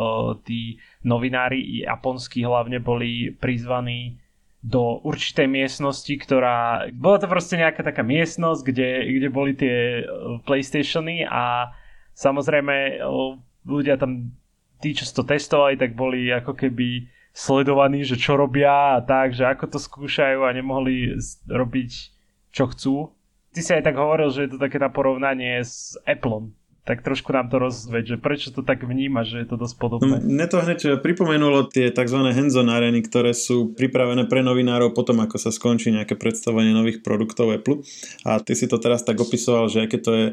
tí 0.47 0.81
novinári 1.05 1.85
japonskí 1.85 2.41
hlavne 2.41 2.81
boli 2.81 3.35
prizvaní 3.37 4.17
do 4.65 4.97
určitej 5.05 5.45
miestnosti, 5.45 6.09
ktorá... 6.09 6.89
Bola 6.89 7.21
to 7.21 7.29
proste 7.29 7.61
nejaká 7.61 7.85
taká 7.85 8.01
miestnosť, 8.01 8.61
kde, 8.65 8.89
kde 9.21 9.29
boli 9.29 9.53
tie 9.53 10.01
Playstationy 10.41 11.21
a 11.29 11.69
samozrejme 12.17 13.05
ľudia 13.61 14.01
tam, 14.01 14.33
tí, 14.81 14.97
čo 14.97 15.05
to 15.13 15.21
testovali, 15.21 15.77
tak 15.77 15.93
boli 15.93 16.33
ako 16.33 16.57
keby 16.57 17.05
sledovaní, 17.35 18.07
že 18.07 18.15
čo 18.15 18.39
robia 18.39 18.95
a 18.95 19.03
tak, 19.03 19.35
že 19.35 19.43
ako 19.43 19.75
to 19.75 19.79
skúšajú 19.83 20.47
a 20.47 20.55
nemohli 20.55 21.19
robiť 21.51 21.91
čo 22.55 22.71
chcú. 22.71 23.11
Ty 23.51 23.59
si 23.59 23.71
aj 23.75 23.83
tak 23.83 23.99
hovoril, 23.99 24.31
že 24.31 24.47
je 24.47 24.55
to 24.55 24.59
také 24.59 24.79
na 24.79 24.87
porovnanie 24.87 25.59
s 25.59 25.99
Appleom. 26.07 26.55
Tak 26.85 27.01
trošku 27.01 27.33
nám 27.33 27.49
to 27.49 27.57
rozveď, 27.57 28.15
že 28.15 28.17
prečo 28.21 28.53
to 28.53 28.61
tak 28.61 28.85
vníma, 28.85 29.25
že 29.25 29.41
je 29.41 29.47
to 29.49 29.57
dosť 29.57 29.75
podobné. 29.75 30.21
Mne 30.21 30.45
to 30.45 30.61
hneď 30.61 31.01
pripomenulo 31.01 31.65
tie 31.65 31.89
tzv. 31.89 32.19
hands-on 32.29 32.69
areny, 32.69 33.01
ktoré 33.01 33.33
sú 33.33 33.73
pripravené 33.73 34.29
pre 34.29 34.45
novinárov 34.45 34.93
potom, 34.93 35.17
ako 35.25 35.35
sa 35.41 35.49
skončí 35.49 35.89
nejaké 35.89 36.13
predstavenie 36.13 36.77
nových 36.77 37.01
produktov 37.01 37.51
Apple. 37.51 37.81
A 38.21 38.37
ty 38.37 38.53
si 38.53 38.69
to 38.69 38.77
teraz 38.77 39.01
tak 39.01 39.17
opisoval, 39.17 39.65
že 39.65 39.89
aké 39.89 39.97
to 39.97 40.11
je 40.13 40.25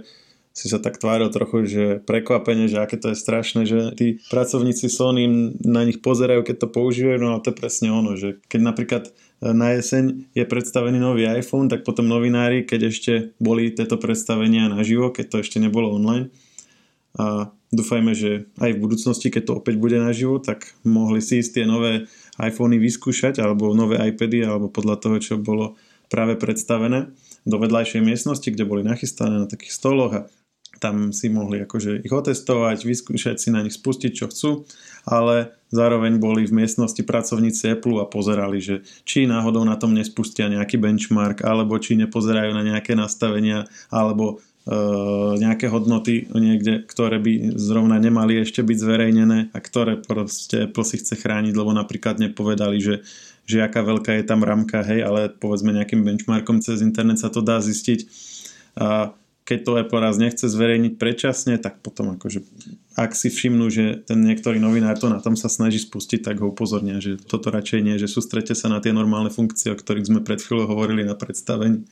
si 0.53 0.69
sa 0.69 0.77
tak 0.77 1.01
tváril 1.01 1.33
trochu, 1.33 1.65
že 1.65 1.85
prekvapenie, 2.05 2.69
že 2.69 2.81
aké 2.81 3.01
to 3.01 3.13
je 3.13 3.17
strašné, 3.17 3.65
že 3.65 3.97
tí 3.97 4.21
pracovníci 4.29 4.93
Sony 4.93 5.57
na 5.65 5.83
nich 5.89 6.05
pozerajú, 6.05 6.45
keď 6.45 6.57
to 6.65 6.69
používajú, 6.69 7.19
no 7.21 7.37
ale 7.37 7.41
to 7.41 7.51
je 7.53 7.61
presne 7.61 7.89
ono, 7.89 8.21
že 8.21 8.37
keď 8.53 8.61
napríklad 8.61 9.03
e, 9.09 9.11
na 9.57 9.73
jeseň 9.73 10.29
je 10.37 10.45
predstavený 10.45 11.01
nový 11.01 11.25
iPhone, 11.25 11.73
tak 11.73 11.89
potom 11.89 12.05
novinári, 12.05 12.69
keď 12.69 12.81
ešte 12.93 13.13
boli 13.41 13.73
tieto 13.73 13.97
predstavenia 13.97 14.69
naživo, 14.69 15.09
keď 15.09 15.27
to 15.33 15.37
ešte 15.41 15.57
nebolo 15.57 15.89
online, 15.97 16.29
a 17.13 17.53
dúfajme, 17.69 18.17
že 18.17 18.49
aj 18.57 18.73
v 18.73 18.83
budúcnosti, 18.89 19.29
keď 19.29 19.43
to 19.45 19.53
opäť 19.61 19.77
bude 19.77 20.01
naživo, 20.01 20.41
tak 20.41 20.73
mohli 20.81 21.21
si 21.21 21.45
ísť 21.45 21.61
tie 21.61 21.65
nové 21.69 22.09
iPhony 22.41 22.81
vyskúšať, 22.81 23.37
alebo 23.41 23.77
nové 23.77 24.01
iPady, 24.01 24.49
alebo 24.49 24.73
podľa 24.73 24.97
toho, 24.97 25.17
čo 25.21 25.35
bolo 25.37 25.77
práve 26.09 26.41
predstavené 26.41 27.13
do 27.45 27.57
vedľajšej 27.61 28.01
miestnosti, 28.01 28.49
kde 28.49 28.65
boli 28.65 28.81
nachystané 28.81 29.45
na 29.45 29.49
takých 29.49 29.77
stoloch 29.77 30.13
a 30.13 30.21
tam 30.83 31.15
si 31.15 31.31
mohli 31.31 31.63
akože 31.63 32.03
ich 32.03 32.11
otestovať, 32.11 32.83
vyskúšať 32.83 33.39
si 33.39 33.55
na 33.55 33.63
nich 33.63 33.79
spustiť, 33.79 34.11
čo 34.11 34.27
chcú, 34.27 34.51
ale 35.07 35.55
zároveň 35.71 36.19
boli 36.19 36.43
v 36.43 36.59
miestnosti 36.59 36.99
pracovníci 36.99 37.79
Apple 37.79 38.03
a 38.03 38.11
pozerali, 38.11 38.59
že 38.59 38.83
či 39.07 39.31
náhodou 39.31 39.63
na 39.63 39.79
tom 39.79 39.95
nespustia 39.95 40.51
nejaký 40.51 40.83
benchmark, 40.83 41.47
alebo 41.47 41.79
či 41.79 41.95
nepozerajú 42.03 42.51
na 42.51 42.67
nejaké 42.67 42.99
nastavenia, 42.99 43.71
alebo 43.95 44.43
e, 44.67 44.75
nejaké 45.39 45.71
hodnoty 45.71 46.27
niekde, 46.35 46.83
ktoré 46.83 47.23
by 47.23 47.55
zrovna 47.55 48.03
nemali 48.03 48.43
ešte 48.43 48.67
byť 48.67 48.79
zverejnené 48.83 49.39
a 49.55 49.59
ktoré 49.63 50.03
proste 50.03 50.67
Apple 50.67 50.83
si 50.83 50.99
chce 50.99 51.15
chrániť, 51.15 51.55
lebo 51.55 51.71
napríklad 51.71 52.19
nepovedali, 52.19 52.83
že, 52.83 53.07
že 53.47 53.63
aká 53.63 53.87
veľká 53.87 54.19
je 54.19 54.25
tam 54.27 54.43
ramka, 54.43 54.83
hej, 54.83 55.07
ale 55.07 55.31
povedzme 55.31 55.71
nejakým 55.71 56.03
benchmarkom 56.03 56.59
cez 56.59 56.83
internet 56.83 57.23
sa 57.23 57.31
to 57.31 57.39
dá 57.39 57.63
zistiť. 57.63 58.11
A 58.73 59.15
keď 59.43 59.59
to 59.67 59.71
Apple 59.75 59.99
raz 59.99 60.17
nechce 60.23 60.47
zverejniť 60.47 61.03
predčasne, 61.03 61.59
tak 61.59 61.83
potom 61.83 62.15
akože 62.15 62.47
ak 62.95 63.17
si 63.17 63.33
všimnú, 63.33 63.73
že 63.73 64.05
ten 64.05 64.21
niektorý 64.21 64.61
novinár 64.61 65.01
to 65.01 65.09
na 65.09 65.19
tom 65.19 65.33
sa 65.33 65.49
snaží 65.49 65.81
spustiť, 65.81 66.21
tak 66.21 66.45
ho 66.45 66.53
upozornia, 66.53 67.01
že 67.01 67.17
toto 67.17 67.49
radšej 67.49 67.81
nie, 67.81 67.97
že 67.97 68.07
sústrete 68.07 68.53
sa 68.53 68.69
na 68.69 68.85
tie 68.85 68.93
normálne 68.93 69.33
funkcie, 69.33 69.73
o 69.73 69.79
ktorých 69.79 70.09
sme 70.13 70.21
pred 70.21 70.39
chvíľou 70.39 70.69
hovorili 70.77 71.03
na 71.03 71.17
predstavení. 71.17 71.89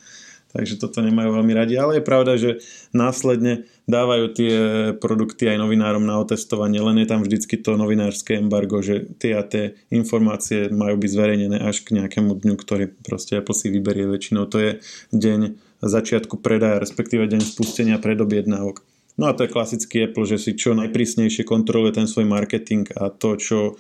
Takže 0.51 0.83
toto 0.83 0.99
nemajú 0.99 1.31
veľmi 1.39 1.55
radi, 1.55 1.79
ale 1.79 2.03
je 2.03 2.05
pravda, 2.05 2.35
že 2.35 2.59
následne 2.91 3.71
dávajú 3.87 4.25
tie 4.35 4.55
produkty 4.99 5.47
aj 5.47 5.63
novinárom 5.63 6.03
na 6.03 6.19
otestovanie, 6.19 6.83
len 6.83 6.99
je 6.99 7.07
tam 7.07 7.23
vždycky 7.23 7.55
to 7.55 7.79
novinárske 7.79 8.35
embargo, 8.35 8.83
že 8.83 9.07
tie 9.23 9.39
a 9.39 9.47
tie 9.47 9.79
informácie 9.95 10.67
majú 10.71 10.99
byť 10.99 11.11
zverejnené 11.11 11.59
až 11.63 11.87
k 11.87 12.03
nejakému 12.03 12.35
dňu, 12.35 12.55
ktorý 12.59 12.91
proste 12.91 13.39
Apple 13.39 13.55
si 13.55 13.71
vyberie 13.71 14.11
väčšinou. 14.11 14.51
To 14.51 14.59
je 14.59 14.71
deň 15.15 15.41
začiatku 15.87 16.43
predaja, 16.43 16.83
respektíve 16.83 17.31
deň 17.31 17.43
spustenia 17.47 17.97
predobjednávok. 18.03 18.83
No 19.19 19.29
a 19.29 19.37
to 19.37 19.45
je 19.47 19.53
klasický 19.53 20.11
Apple, 20.11 20.27
že 20.27 20.41
si 20.41 20.59
čo 20.59 20.75
najprísnejšie 20.75 21.47
kontroluje 21.47 21.95
ten 21.95 22.07
svoj 22.11 22.27
marketing 22.27 22.89
a 22.97 23.13
to, 23.13 23.37
čo 23.37 23.59
e, 23.69 23.73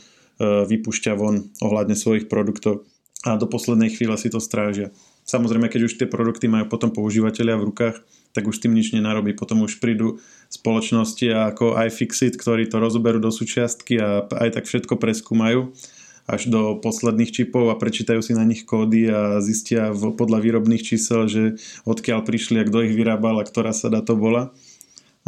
vypúšťa 0.68 1.12
von 1.16 1.48
ohľadne 1.64 1.96
svojich 1.96 2.28
produktov 2.28 2.84
a 3.24 3.36
do 3.36 3.44
poslednej 3.44 3.92
chvíle 3.92 4.16
si 4.16 4.32
to 4.32 4.40
strážia. 4.40 4.92
Samozrejme, 5.30 5.70
keď 5.70 5.86
už 5.86 5.94
tie 5.94 6.10
produkty 6.10 6.50
majú 6.50 6.66
potom 6.66 6.90
používateľia 6.90 7.54
v 7.54 7.70
rukách, 7.70 7.96
tak 8.34 8.50
už 8.50 8.58
tým 8.58 8.74
nič 8.74 8.90
nenarobí. 8.90 9.34
Potom 9.38 9.62
už 9.62 9.78
prídu 9.78 10.18
spoločnosti 10.50 11.30
ako 11.54 11.78
iFixit, 11.86 12.34
ktorí 12.34 12.66
to 12.66 12.82
rozoberú 12.82 13.22
do 13.22 13.30
súčiastky 13.30 14.02
a 14.02 14.26
aj 14.26 14.58
tak 14.58 14.64
všetko 14.66 14.98
preskúmajú 14.98 15.70
až 16.30 16.46
do 16.46 16.78
posledných 16.78 17.34
čipov 17.34 17.74
a 17.74 17.78
prečítajú 17.78 18.22
si 18.22 18.38
na 18.38 18.46
nich 18.46 18.62
kódy 18.62 19.10
a 19.10 19.42
zistia 19.42 19.90
v, 19.90 20.14
podľa 20.14 20.38
výrobných 20.38 20.86
čísel, 20.86 21.26
že 21.26 21.58
odkiaľ 21.82 22.22
prišli 22.22 22.62
a 22.62 22.66
kto 22.70 22.86
ich 22.86 22.94
vyrábal 22.94 23.42
a 23.42 23.46
ktorá 23.46 23.74
sada 23.74 23.98
to 23.98 24.14
bola. 24.14 24.54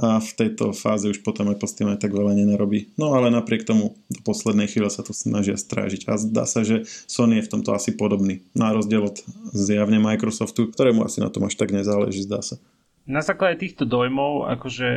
A 0.00 0.24
v 0.24 0.30
tejto 0.32 0.72
fáze 0.72 1.04
už 1.04 1.20
potom 1.20 1.52
aj 1.52 1.60
s 1.68 1.76
tým 1.76 1.92
aj 1.92 2.00
tak 2.00 2.16
veľa 2.16 2.32
nenarobí. 2.32 2.96
No 2.96 3.12
ale 3.12 3.28
napriek 3.28 3.68
tomu 3.68 4.00
do 4.08 4.20
poslednej 4.24 4.64
chvíle 4.64 4.88
sa 4.88 5.04
to 5.04 5.12
snažia 5.12 5.52
strážiť. 5.60 6.08
A 6.08 6.16
zdá 6.16 6.48
sa, 6.48 6.64
že 6.64 6.88
Sony 7.04 7.38
je 7.38 7.46
v 7.46 7.52
tomto 7.52 7.76
asi 7.76 7.92
podobný. 7.92 8.40
Na 8.56 8.72
rozdiel 8.72 9.04
od 9.04 9.20
zjavne 9.52 10.00
Microsoftu, 10.00 10.72
ktorému 10.72 11.04
asi 11.04 11.20
na 11.20 11.28
tom 11.28 11.44
až 11.44 11.60
tak 11.60 11.76
nezáleží, 11.76 12.24
zdá 12.24 12.40
sa. 12.40 12.56
Na 13.04 13.20
základe 13.20 13.60
týchto 13.60 13.84
dojmov, 13.84 14.48
akože, 14.56 14.88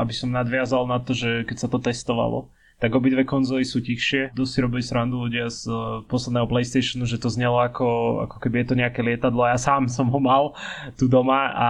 aby 0.00 0.12
som 0.16 0.34
nadviazal 0.34 0.90
na 0.90 0.98
to, 0.98 1.14
že 1.14 1.46
keď 1.46 1.56
sa 1.60 1.68
to 1.70 1.78
testovalo, 1.78 2.50
tak 2.80 2.96
obidve 2.96 3.28
konzoly 3.28 3.62
sú 3.62 3.84
tichšie. 3.84 4.32
Dosť 4.32 4.50
si 4.50 4.58
robili 4.64 4.82
srandu 4.82 5.20
ľudia 5.20 5.52
z 5.52 5.68
uh, 5.68 6.00
posledného 6.08 6.48
PlayStationu, 6.48 7.04
že 7.04 7.20
to 7.20 7.28
znelo 7.28 7.60
ako, 7.60 8.24
ako 8.24 8.36
keby 8.40 8.64
je 8.64 8.66
to 8.72 8.80
nejaké 8.80 9.00
lietadlo. 9.04 9.44
Ja 9.44 9.60
sám 9.60 9.92
som 9.92 10.08
ho 10.08 10.16
mal 10.16 10.56
tu 10.96 11.04
doma 11.04 11.52
a 11.52 11.68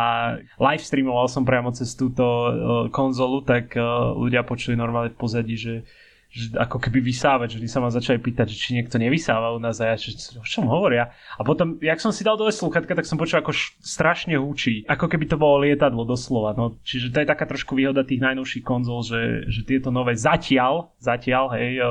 live 0.62 0.86
streamoval 0.86 1.26
som 1.26 1.42
priamo 1.42 1.74
cez 1.74 1.98
túto 1.98 2.22
uh, 2.22 2.50
konzolu, 2.94 3.42
tak 3.42 3.74
uh, 3.74 4.14
ľudia 4.14 4.46
počuli 4.46 4.78
normálne 4.78 5.10
v 5.10 5.18
pozadí, 5.18 5.58
že 5.58 5.82
že 6.30 6.54
ako 6.54 6.78
keby 6.78 7.02
vysávať, 7.02 7.58
že 7.58 7.66
sa 7.66 7.82
ma 7.82 7.90
začali 7.90 8.22
pýtať, 8.22 8.54
že 8.54 8.56
či 8.56 8.70
niekto 8.78 9.02
nevysáva 9.02 9.50
u 9.50 9.58
nás 9.58 9.82
a 9.82 9.90
ja, 9.90 9.96
že, 9.98 10.14
o 10.38 10.46
čom 10.46 10.70
hovoria. 10.70 11.10
A 11.34 11.42
potom, 11.42 11.74
jak 11.82 11.98
som 11.98 12.14
si 12.14 12.22
dal 12.22 12.38
dole 12.38 12.54
sluchatka, 12.54 12.94
tak 12.94 13.02
som 13.02 13.18
počul, 13.18 13.42
ako 13.42 13.50
š- 13.50 13.74
strašne 13.82 14.38
húči. 14.38 14.86
Ako 14.86 15.10
keby 15.10 15.26
to 15.26 15.34
bolo 15.34 15.66
lietadlo 15.66 16.06
doslova. 16.06 16.54
No, 16.54 16.78
čiže 16.86 17.10
to 17.10 17.26
je 17.26 17.26
taká 17.26 17.50
trošku 17.50 17.74
výhoda 17.74 18.06
tých 18.06 18.22
najnovších 18.22 18.62
konzol, 18.62 19.02
že, 19.02 19.50
že 19.50 19.66
tieto 19.66 19.90
nové 19.90 20.14
zatiaľ, 20.14 20.94
zatiaľ, 21.02 21.50
hej, 21.58 21.82
e, 21.82 21.86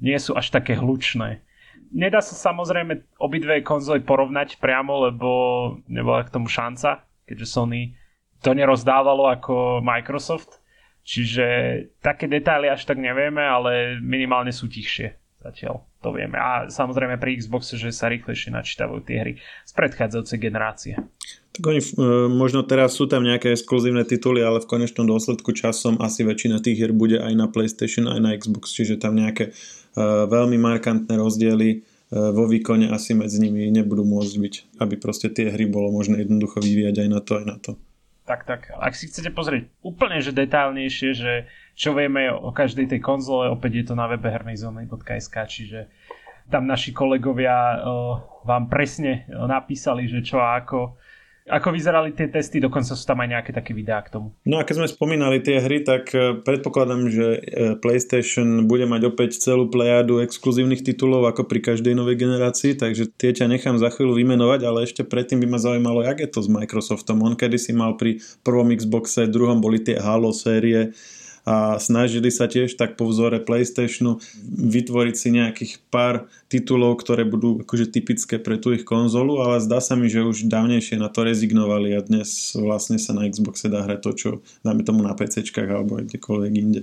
nie 0.00 0.16
sú 0.16 0.32
až 0.32 0.48
také 0.48 0.80
hlučné. 0.80 1.44
Nedá 1.92 2.24
sa 2.24 2.32
samozrejme 2.32 3.20
obidve 3.20 3.60
konzoly 3.60 4.00
porovnať 4.00 4.56
priamo, 4.56 5.04
lebo 5.04 5.28
nebola 5.84 6.24
k 6.24 6.32
tomu 6.32 6.48
šanca, 6.48 7.04
keďže 7.28 7.44
Sony 7.44 7.92
to 8.40 8.56
nerozdávalo 8.56 9.28
ako 9.28 9.84
Microsoft 9.84 10.59
Čiže 11.04 11.46
také 12.04 12.30
detaily 12.30 12.70
až 12.70 12.86
tak 12.86 13.00
nevieme, 13.00 13.42
ale 13.42 13.98
minimálne 13.98 14.52
sú 14.52 14.68
tichšie 14.68 15.20
zatiaľ. 15.40 15.88
To 16.00 16.16
vieme. 16.16 16.40
A 16.40 16.72
samozrejme 16.72 17.20
pri 17.20 17.36
Xboxe, 17.36 17.76
že 17.76 17.92
sa 17.92 18.08
rýchlejšie 18.08 18.56
načítajú 18.56 19.04
tie 19.04 19.16
hry 19.20 19.32
z 19.40 19.72
predchádzajúcej 19.76 20.38
generácie. 20.40 20.94
Tak 21.52 21.62
oni, 21.64 21.80
e, 21.80 21.88
možno 22.32 22.64
teraz 22.64 22.96
sú 22.96 23.04
tam 23.04 23.20
nejaké 23.20 23.52
exkluzívne 23.52 24.08
tituly, 24.08 24.40
ale 24.40 24.64
v 24.64 24.70
konečnom 24.70 25.04
dôsledku 25.04 25.52
časom 25.52 26.00
asi 26.00 26.24
väčšina 26.24 26.64
tých 26.64 26.80
hier 26.80 26.92
bude 26.96 27.20
aj 27.20 27.32
na 27.36 27.52
PlayStation, 27.52 28.08
aj 28.08 28.20
na 28.20 28.32
Xbox, 28.32 28.72
čiže 28.72 28.96
tam 28.96 29.18
nejaké 29.18 29.52
uh, 29.52 30.24
veľmi 30.24 30.56
markantné 30.56 31.20
rozdiely 31.20 31.68
uh, 31.76 32.32
vo 32.32 32.48
výkone 32.48 32.88
asi 32.88 33.12
medzi 33.12 33.42
nimi 33.44 33.68
nebudú 33.68 34.06
môcť 34.08 34.34
byť, 34.40 34.54
aby 34.80 34.94
proste 34.96 35.28
tie 35.28 35.52
hry 35.52 35.68
bolo 35.68 35.92
možné 35.92 36.24
jednoducho 36.24 36.64
vyvíjať 36.64 36.96
aj 37.04 37.08
na 37.12 37.20
to, 37.20 37.32
aj 37.36 37.44
na 37.44 37.56
to 37.60 37.70
tak, 38.30 38.46
tak. 38.46 38.60
Ak 38.78 38.94
si 38.94 39.10
chcete 39.10 39.34
pozrieť 39.34 39.66
úplne 39.82 40.22
že 40.22 40.30
detálnejšie, 40.30 41.10
že 41.18 41.32
čo 41.74 41.98
vieme 41.98 42.30
o 42.30 42.54
každej 42.54 42.86
tej 42.86 43.00
konzole, 43.02 43.50
opäť 43.50 43.82
je 43.82 43.84
to 43.90 43.94
na 43.98 44.06
webe 44.06 44.30
hernejzóny.sk, 44.30 45.34
čiže 45.50 45.90
tam 46.46 46.70
naši 46.70 46.94
kolegovia 46.94 47.82
uh, 47.82 47.82
vám 48.46 48.70
presne 48.70 49.26
napísali, 49.30 50.06
že 50.06 50.22
čo 50.22 50.38
a 50.38 50.62
ako. 50.62 50.94
Ako 51.50 51.74
vyzerali 51.74 52.14
tie 52.14 52.30
testy, 52.30 52.62
dokonca 52.62 52.94
sú 52.94 53.04
tam 53.04 53.18
aj 53.20 53.28
nejaké 53.28 53.50
také 53.50 53.74
videá 53.74 53.98
k 54.06 54.14
tomu. 54.14 54.32
No 54.46 54.62
a 54.62 54.64
keď 54.64 54.80
sme 54.80 54.88
spomínali 54.88 55.42
tie 55.42 55.58
hry, 55.58 55.82
tak 55.82 56.14
e, 56.14 56.38
predpokladám, 56.40 57.10
že 57.10 57.26
e, 57.36 57.40
PlayStation 57.82 58.70
bude 58.70 58.86
mať 58.86 59.10
opäť 59.10 59.42
celú 59.42 59.66
plejadu 59.66 60.22
exkluzívnych 60.22 60.86
titulov 60.86 61.26
ako 61.26 61.50
pri 61.50 61.74
každej 61.74 61.98
novej 61.98 62.22
generácii, 62.22 62.78
takže 62.78 63.10
tie 63.18 63.34
ťa 63.34 63.50
nechám 63.50 63.76
za 63.76 63.90
chvíľu 63.90 64.14
vymenovať, 64.14 64.60
ale 64.62 64.86
ešte 64.86 65.02
predtým 65.02 65.42
by 65.42 65.46
ma 65.50 65.58
zaujímalo, 65.58 66.06
jak 66.06 66.22
je 66.22 66.30
to 66.30 66.40
s 66.40 66.48
Microsoftom. 66.48 67.26
On 67.26 67.34
kedy 67.34 67.58
si 67.58 67.74
mal 67.74 67.98
pri 67.98 68.22
prvom 68.46 68.70
Xboxe, 68.70 69.26
druhom 69.26 69.58
boli 69.58 69.82
tie 69.82 69.98
Halo 69.98 70.30
série, 70.30 70.94
a 71.44 71.80
snažili 71.80 72.28
sa 72.28 72.44
tiež 72.46 72.76
tak 72.76 73.00
po 73.00 73.08
vzore 73.08 73.40
PlayStationu 73.40 74.20
vytvoriť 74.44 75.14
si 75.16 75.28
nejakých 75.32 75.72
pár 75.88 76.28
titulov, 76.52 77.00
ktoré 77.00 77.24
budú 77.24 77.64
akože 77.64 77.88
typické 77.88 78.36
pre 78.36 78.60
tú 78.60 78.76
ich 78.76 78.84
konzolu, 78.84 79.40
ale 79.40 79.62
zdá 79.64 79.80
sa 79.80 79.96
mi, 79.96 80.12
že 80.12 80.20
už 80.20 80.50
dávnejšie 80.50 81.00
na 81.00 81.08
to 81.08 81.24
rezignovali 81.24 81.96
a 81.96 82.04
dnes 82.04 82.52
vlastne 82.58 83.00
sa 83.00 83.16
na 83.16 83.24
Xboxe 83.24 83.72
dá 83.72 83.86
hrať 83.86 84.00
to, 84.04 84.10
čo 84.12 84.30
dáme 84.60 84.84
tomu 84.84 85.00
na 85.00 85.16
PC 85.16 85.48
alebo 85.56 86.00
kdekoľvek 86.02 86.52
inde. 86.56 86.82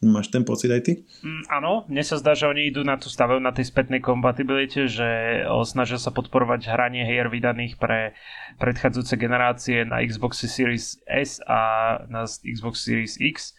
Máš 0.00 0.32
ten 0.32 0.48
pocit 0.48 0.72
aj 0.72 0.80
ty? 0.80 0.92
Mm, 1.20 1.44
áno, 1.52 1.84
mne 1.84 2.00
sa 2.00 2.16
zdá, 2.16 2.32
že 2.32 2.48
oni 2.48 2.72
idú 2.72 2.80
na 2.80 2.96
tú 2.96 3.12
stavajú 3.12 3.36
na 3.36 3.52
tej 3.52 3.68
spätnej 3.68 4.00
kompatibilite, 4.00 4.88
že 4.88 5.44
snažia 5.68 6.00
sa 6.00 6.08
podporovať 6.08 6.72
hranie 6.72 7.04
hier 7.04 7.28
vydaných 7.28 7.76
pre 7.76 8.16
predchádzajúce 8.56 9.20
generácie 9.20 9.84
na 9.84 10.00
Xbox 10.00 10.40
Series 10.48 10.96
S 11.04 11.44
a 11.44 11.60
na 12.08 12.24
Xbox 12.24 12.80
Series 12.80 13.20
X 13.20 13.52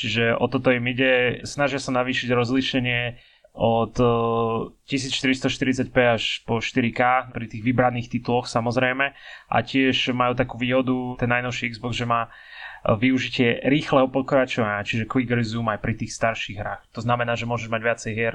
Čiže 0.00 0.32
o 0.40 0.48
toto 0.48 0.72
im 0.72 0.88
ide, 0.88 1.44
snažia 1.44 1.76
sa 1.76 1.92
navýšiť 1.92 2.32
rozlíšenie 2.32 3.00
od 3.52 3.92
1440p 4.88 5.92
eh, 5.92 6.16
až 6.16 6.40
po 6.48 6.64
4K 6.64 7.34
pri 7.34 7.46
tých 7.50 7.60
vybraných 7.60 8.08
tituloch 8.08 8.48
samozrejme. 8.48 9.12
A 9.52 9.56
tiež 9.60 10.16
majú 10.16 10.32
takú 10.32 10.56
výhodu 10.56 11.20
ten 11.20 11.28
najnovší 11.28 11.76
Xbox, 11.76 12.00
že 12.00 12.08
má 12.08 12.30
eh, 12.30 12.96
využitie 12.96 13.60
rýchleho 13.68 14.08
pokračovania, 14.08 14.86
čiže 14.86 15.04
quick 15.04 15.28
resume 15.28 15.76
aj 15.76 15.84
pri 15.84 15.94
tých 16.00 16.16
starších 16.16 16.56
hrách. 16.56 16.82
To 16.96 17.04
znamená, 17.04 17.36
že 17.36 17.44
môžeš 17.44 17.68
mať 17.68 17.82
viacej 17.84 18.12
hier 18.16 18.34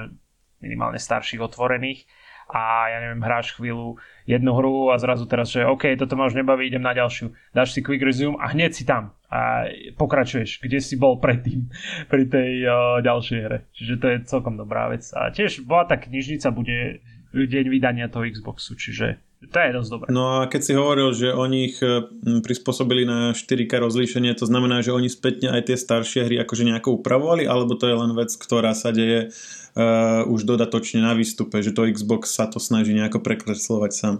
minimálne 0.61 1.01
starších 1.01 1.41
otvorených 1.41 2.05
a 2.49 2.89
ja 2.93 2.97
neviem, 3.01 3.25
hráš 3.25 3.57
chvíľu 3.57 3.97
jednu 4.29 4.51
hru 4.53 4.93
a 4.93 5.01
zrazu 5.01 5.25
teraz, 5.25 5.49
že 5.49 5.65
OK, 5.65 5.97
toto 5.97 6.13
ma 6.13 6.29
už 6.29 6.37
nebaví, 6.37 6.69
idem 6.69 6.81
na 6.81 6.93
ďalšiu. 6.93 7.33
Dáš 7.53 7.73
si 7.73 7.81
quick 7.81 8.01
resume 8.01 8.37
a 8.37 8.53
hneď 8.53 8.71
si 8.73 8.85
tam 8.85 9.13
a 9.29 9.67
pokračuješ, 9.97 10.61
kde 10.61 10.79
si 10.79 10.95
bol 10.95 11.17
predtým 11.17 11.67
pri 12.07 12.29
tej 12.29 12.51
uh, 12.63 13.01
ďalšej 13.01 13.39
hre. 13.41 13.57
Čiže 13.73 13.93
to 13.97 14.05
je 14.07 14.17
celkom 14.29 14.55
dobrá 14.55 14.87
vec. 14.87 15.03
A 15.11 15.33
tiež 15.33 15.65
bola 15.65 15.89
tá 15.89 15.97
knižnica 15.97 16.53
bude 16.53 17.01
deň 17.43 17.65
vydania 17.67 18.07
toho 18.07 18.23
Xboxu, 18.23 18.79
čiže 18.79 19.19
to 19.51 19.57
je 19.61 19.71
dosť 19.75 19.89
dobré. 19.91 20.07
No 20.09 20.41
a 20.41 20.49
keď 20.49 20.61
si 20.63 20.73
hovoril, 20.73 21.09
že 21.13 21.29
oni 21.29 21.69
ich 21.69 21.77
e, 21.83 22.07
prispôsobili 22.41 23.05
na 23.05 23.35
4K 23.35 23.77
rozlíšenie, 23.77 24.33
to 24.33 24.47
znamená, 24.49 24.81
že 24.81 24.95
oni 24.95 25.11
spätne 25.11 25.53
aj 25.53 25.69
tie 25.69 25.77
staršie 25.77 26.25
hry 26.25 26.41
akože 26.41 26.65
nejako 26.65 27.03
upravovali, 27.03 27.45
alebo 27.45 27.77
to 27.77 27.85
je 27.85 27.95
len 27.95 28.11
vec, 28.17 28.31
ktorá 28.33 28.73
sa 28.73 28.89
deje 28.89 29.29
uh, 29.29 30.25
už 30.25 30.47
dodatočne 30.47 31.03
na 31.03 31.13
výstupe, 31.13 31.61
že 31.61 31.75
to 31.75 31.85
Xbox 31.85 32.33
sa 32.33 32.49
to 32.49 32.57
snaží 32.57 32.95
nejako 32.95 33.21
prekreslovať 33.21 33.91
sám. 33.93 34.15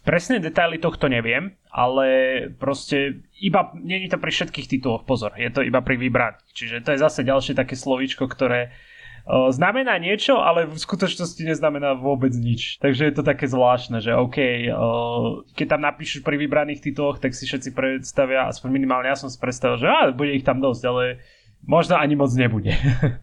Presné 0.00 0.40
detaily 0.40 0.80
tohto 0.80 1.12
neviem, 1.12 1.52
ale 1.68 2.06
proste 2.56 3.20
iba, 3.36 3.68
není 3.76 4.08
to 4.08 4.16
pri 4.16 4.32
všetkých 4.32 4.70
tituloch, 4.80 5.04
pozor, 5.04 5.36
je 5.36 5.52
to 5.52 5.60
iba 5.60 5.84
pri 5.84 6.00
vybraní. 6.00 6.40
Čiže 6.56 6.80
to 6.80 6.96
je 6.96 7.04
zase 7.04 7.20
ďalšie 7.20 7.52
také 7.52 7.76
slovíčko, 7.76 8.24
ktoré 8.24 8.72
uh, 8.72 8.89
znamená 9.50 9.98
niečo, 10.02 10.38
ale 10.42 10.66
v 10.66 10.78
skutočnosti 10.78 11.38
neznamená 11.46 11.94
vôbec 11.94 12.34
nič. 12.34 12.82
Takže 12.82 13.06
je 13.06 13.14
to 13.14 13.22
také 13.22 13.46
zvláštne, 13.46 14.02
že 14.02 14.16
OK, 14.16 14.66
keď 15.54 15.66
tam 15.66 15.82
napíšeš 15.86 16.26
pri 16.26 16.36
vybraných 16.40 16.82
tituloch, 16.82 17.22
tak 17.22 17.36
si 17.36 17.46
všetci 17.46 17.70
predstavia, 17.70 18.50
aspoň 18.50 18.68
minimálne 18.74 19.06
ja 19.06 19.18
som 19.18 19.30
si 19.30 19.38
predstavil, 19.38 19.78
že 19.78 19.86
á, 19.86 20.10
bude 20.10 20.34
ich 20.34 20.42
tam 20.42 20.58
dosť, 20.58 20.82
ale 20.86 21.22
možno 21.62 21.94
ani 21.96 22.18
moc 22.18 22.32
nebude. 22.34 22.74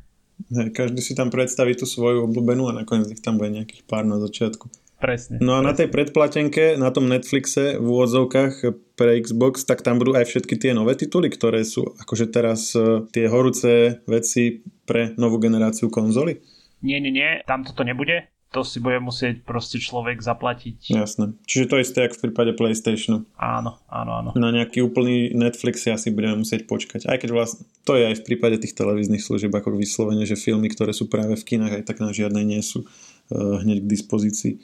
Každý 0.80 1.02
si 1.02 1.18
tam 1.18 1.34
predstaví 1.34 1.74
tú 1.74 1.90
svoju 1.90 2.30
obľúbenú 2.30 2.70
a 2.70 2.78
nakoniec 2.78 3.10
ich 3.12 3.26
tam 3.26 3.42
bude 3.42 3.52
nejakých 3.52 3.84
pár 3.90 4.06
na 4.06 4.22
začiatku. 4.22 4.87
Presne. 4.98 5.38
No 5.38 5.58
a 5.58 5.62
presne. 5.62 5.68
na 5.70 5.74
tej 5.78 5.88
predplatenke, 5.94 6.64
na 6.82 6.90
tom 6.90 7.06
Netflixe 7.06 7.78
v 7.78 7.86
úvodzovkách 7.86 8.54
pre 8.98 9.22
Xbox, 9.22 9.62
tak 9.62 9.86
tam 9.86 10.02
budú 10.02 10.18
aj 10.18 10.26
všetky 10.26 10.58
tie 10.58 10.74
nové 10.74 10.98
tituly, 10.98 11.30
ktoré 11.30 11.62
sú 11.62 11.86
akože 12.02 12.34
teraz 12.34 12.74
uh, 12.74 13.06
tie 13.14 13.30
horúce 13.30 14.02
veci 14.10 14.66
pre 14.90 15.14
novú 15.22 15.38
generáciu 15.38 15.94
konzoly? 15.94 16.42
Nie, 16.82 16.98
nie, 16.98 17.14
nie, 17.14 17.46
tam 17.46 17.62
toto 17.62 17.86
nebude 17.86 18.26
to 18.48 18.64
si 18.64 18.80
bude 18.80 19.04
musieť 19.04 19.44
proste 19.44 19.76
človek 19.76 20.24
zaplatiť. 20.24 20.96
Jasné. 20.96 21.36
Čiže 21.44 21.68
to 21.68 21.84
isté 21.84 22.00
ako 22.08 22.16
v 22.16 22.24
prípade 22.32 22.52
PlayStationu. 22.56 23.28
Áno, 23.36 23.76
áno, 23.92 24.12
áno. 24.24 24.30
Na 24.40 24.56
nejaký 24.56 24.80
úplný 24.80 25.36
Netflix 25.36 25.84
si 25.84 25.92
asi 25.92 26.16
budeme 26.16 26.40
musieť 26.40 26.64
počkať. 26.64 27.12
Aj 27.12 27.20
keď 27.20 27.36
vlastne 27.36 27.68
to 27.84 28.00
je 28.00 28.08
aj 28.08 28.24
v 28.24 28.26
prípade 28.26 28.56
tých 28.64 28.72
televíznych 28.72 29.20
služieb 29.20 29.52
ako 29.52 29.76
vyslovene, 29.76 30.24
že 30.24 30.40
filmy, 30.40 30.72
ktoré 30.72 30.96
sú 30.96 31.12
práve 31.12 31.36
v 31.36 31.44
kinách, 31.44 31.84
aj 31.84 31.84
tak 31.84 32.00
na 32.00 32.16
žiadnej 32.16 32.48
nie 32.48 32.64
sú 32.64 32.88
uh, 32.88 33.60
hneď 33.60 33.84
k 33.84 33.92
dispozícii. 33.92 34.64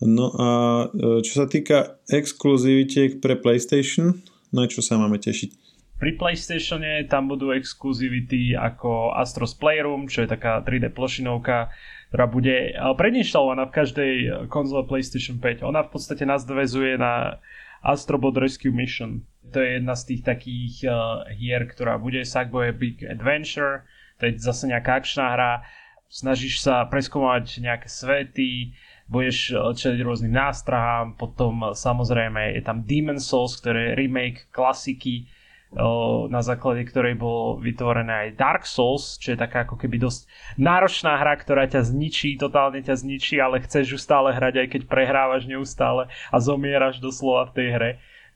No 0.00 0.32
a 0.32 0.48
uh, 0.88 1.20
čo 1.20 1.44
sa 1.44 1.46
týka 1.46 2.00
exkluzivitiek 2.08 3.20
pre 3.20 3.36
PlayStation, 3.36 4.24
na 4.48 4.64
čo 4.64 4.80
sa 4.80 4.96
máme 4.96 5.20
tešiť? 5.20 5.60
Pri 6.00 6.16
PlayStatione 6.16 7.04
tam 7.12 7.28
budú 7.28 7.52
exkluzivity 7.52 8.56
ako 8.56 9.12
Astros 9.12 9.52
Playroom, 9.52 10.08
čo 10.08 10.24
je 10.24 10.32
taká 10.32 10.64
3D 10.64 10.96
plošinovka, 10.96 11.68
ktorá 12.08 12.24
bude 12.24 12.72
predinštalovaná 12.96 13.68
v 13.68 13.76
každej 13.76 14.12
konzole 14.48 14.88
PlayStation 14.88 15.36
5. 15.36 15.60
Ona 15.60 15.84
v 15.84 15.92
podstate 15.92 16.24
nás 16.24 16.48
dovezuje 16.48 16.96
na 16.96 17.36
Astrobot 17.84 18.32
Rescue 18.40 18.72
Mission. 18.72 19.28
To 19.52 19.60
je 19.60 19.76
jedna 19.76 19.92
z 19.92 20.02
tých 20.08 20.22
takých 20.24 20.74
uh, 20.88 21.28
hier, 21.36 21.68
ktorá 21.68 22.00
bude 22.00 22.24
Sackboy 22.24 22.72
Big 22.72 23.04
Adventure. 23.04 23.84
To 24.24 24.28
je 24.28 24.40
zase 24.40 24.72
nejaká 24.72 25.04
akčná 25.04 25.36
hra. 25.36 25.52
Snažíš 26.08 26.64
sa 26.64 26.88
preskúmať 26.88 27.60
nejaké 27.60 27.92
svety, 27.92 28.72
budeš 29.10 29.52
čeliť 29.74 30.00
rôznym 30.06 30.30
nástrahám, 30.30 31.18
potom 31.18 31.74
samozrejme 31.74 32.54
je 32.54 32.62
tam 32.62 32.86
Demon 32.86 33.18
Souls, 33.18 33.58
ktoré 33.58 33.90
je 33.90 33.96
remake 33.98 34.46
klasiky 34.54 35.26
na 36.26 36.42
základe 36.42 36.82
ktorej 36.82 37.14
bol 37.14 37.62
vytvorené 37.62 38.26
aj 38.26 38.28
Dark 38.34 38.64
Souls, 38.66 39.14
čo 39.22 39.34
je 39.34 39.38
taká 39.38 39.62
ako 39.62 39.78
keby 39.78 40.02
dosť 40.02 40.26
náročná 40.58 41.14
hra, 41.14 41.38
ktorá 41.38 41.62
ťa 41.70 41.94
zničí, 41.94 42.34
totálne 42.34 42.82
ťa 42.82 42.98
zničí, 42.98 43.38
ale 43.38 43.62
chceš 43.62 43.94
ju 43.94 43.98
stále 43.98 44.34
hrať, 44.34 44.66
aj 44.66 44.66
keď 44.66 44.82
prehrávaš 44.90 45.46
neustále 45.46 46.10
a 46.34 46.36
zomieraš 46.42 46.98
doslova 46.98 47.46
v 47.50 47.54
tej 47.54 47.68
hre. 47.70 47.90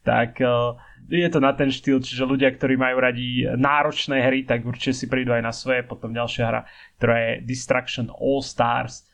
Tak 0.07 0.39
je 1.11 1.29
to 1.33 1.41
na 1.43 1.51
ten 1.59 1.75
štýl, 1.75 1.99
čiže 1.99 2.23
ľudia, 2.23 2.55
ktorí 2.55 2.79
majú 2.79 3.03
radi 3.03 3.51
náročné 3.59 4.23
hry, 4.31 4.47
tak 4.47 4.63
určite 4.63 4.95
si 4.95 5.11
prídu 5.11 5.35
aj 5.35 5.43
na 5.43 5.51
svoje. 5.51 5.83
Potom 5.83 6.15
ďalšia 6.15 6.45
hra, 6.47 6.61
ktorá 7.03 7.17
je 7.19 7.33
Distraction 7.43 8.15
All 8.15 8.47
Stars, 8.47 9.11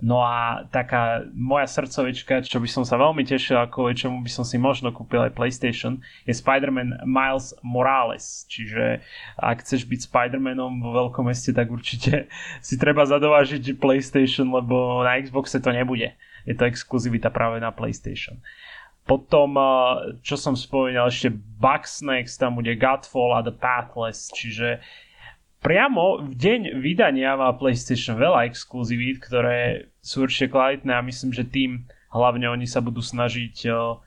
No 0.00 0.24
a 0.24 0.64
taká 0.72 1.28
moja 1.36 1.68
srdcovička, 1.68 2.40
čo 2.40 2.56
by 2.56 2.68
som 2.72 2.88
sa 2.88 2.96
veľmi 2.96 3.20
tešil, 3.20 3.60
ako 3.60 3.92
čomu 3.92 4.24
by 4.24 4.32
som 4.32 4.48
si 4.48 4.56
možno 4.56 4.96
kúpil 4.96 5.20
aj 5.20 5.36
PlayStation, 5.36 6.00
je 6.24 6.32
Spider-Man 6.32 7.04
Miles 7.04 7.52
Morales. 7.60 8.48
Čiže 8.48 9.04
ak 9.36 9.60
chceš 9.60 9.84
byť 9.84 10.08
Spider-Manom 10.08 10.80
vo 10.80 10.90
veľkom 11.04 11.28
meste, 11.28 11.52
tak 11.52 11.68
určite 11.68 12.32
si 12.66 12.80
treba 12.80 13.04
zadovážiť 13.04 13.76
PlayStation, 13.76 14.48
lebo 14.48 15.04
na 15.04 15.20
Xboxe 15.20 15.60
to 15.60 15.68
nebude. 15.68 16.16
Je 16.48 16.56
to 16.56 16.64
exkluzivita 16.64 17.28
práve 17.28 17.60
na 17.60 17.68
PlayStation. 17.68 18.40
Potom, 19.04 19.58
čo 20.24 20.40
som 20.40 20.56
spomínal, 20.56 21.12
ešte 21.12 21.34
Bugsnax, 21.34 22.40
tam 22.40 22.56
bude 22.56 22.72
Godfall 22.78 23.36
a 23.36 23.44
The 23.44 23.52
Pathless, 23.52 24.32
čiže 24.32 24.80
priamo 25.60 26.24
v 26.24 26.34
deň 26.34 26.60
vydania 26.80 27.36
má 27.36 27.52
PlayStation 27.54 28.16
veľa 28.16 28.48
exkluzivít, 28.48 29.20
ktoré 29.20 29.92
sú 30.00 30.24
určite 30.24 30.50
kvalitné 30.50 30.96
a 30.96 31.04
myslím, 31.04 31.30
že 31.36 31.44
tým 31.44 31.84
hlavne 32.10 32.48
oni 32.48 32.66
sa 32.66 32.80
budú 32.80 33.04
snažiť 33.04 33.68
uh, 33.68 34.00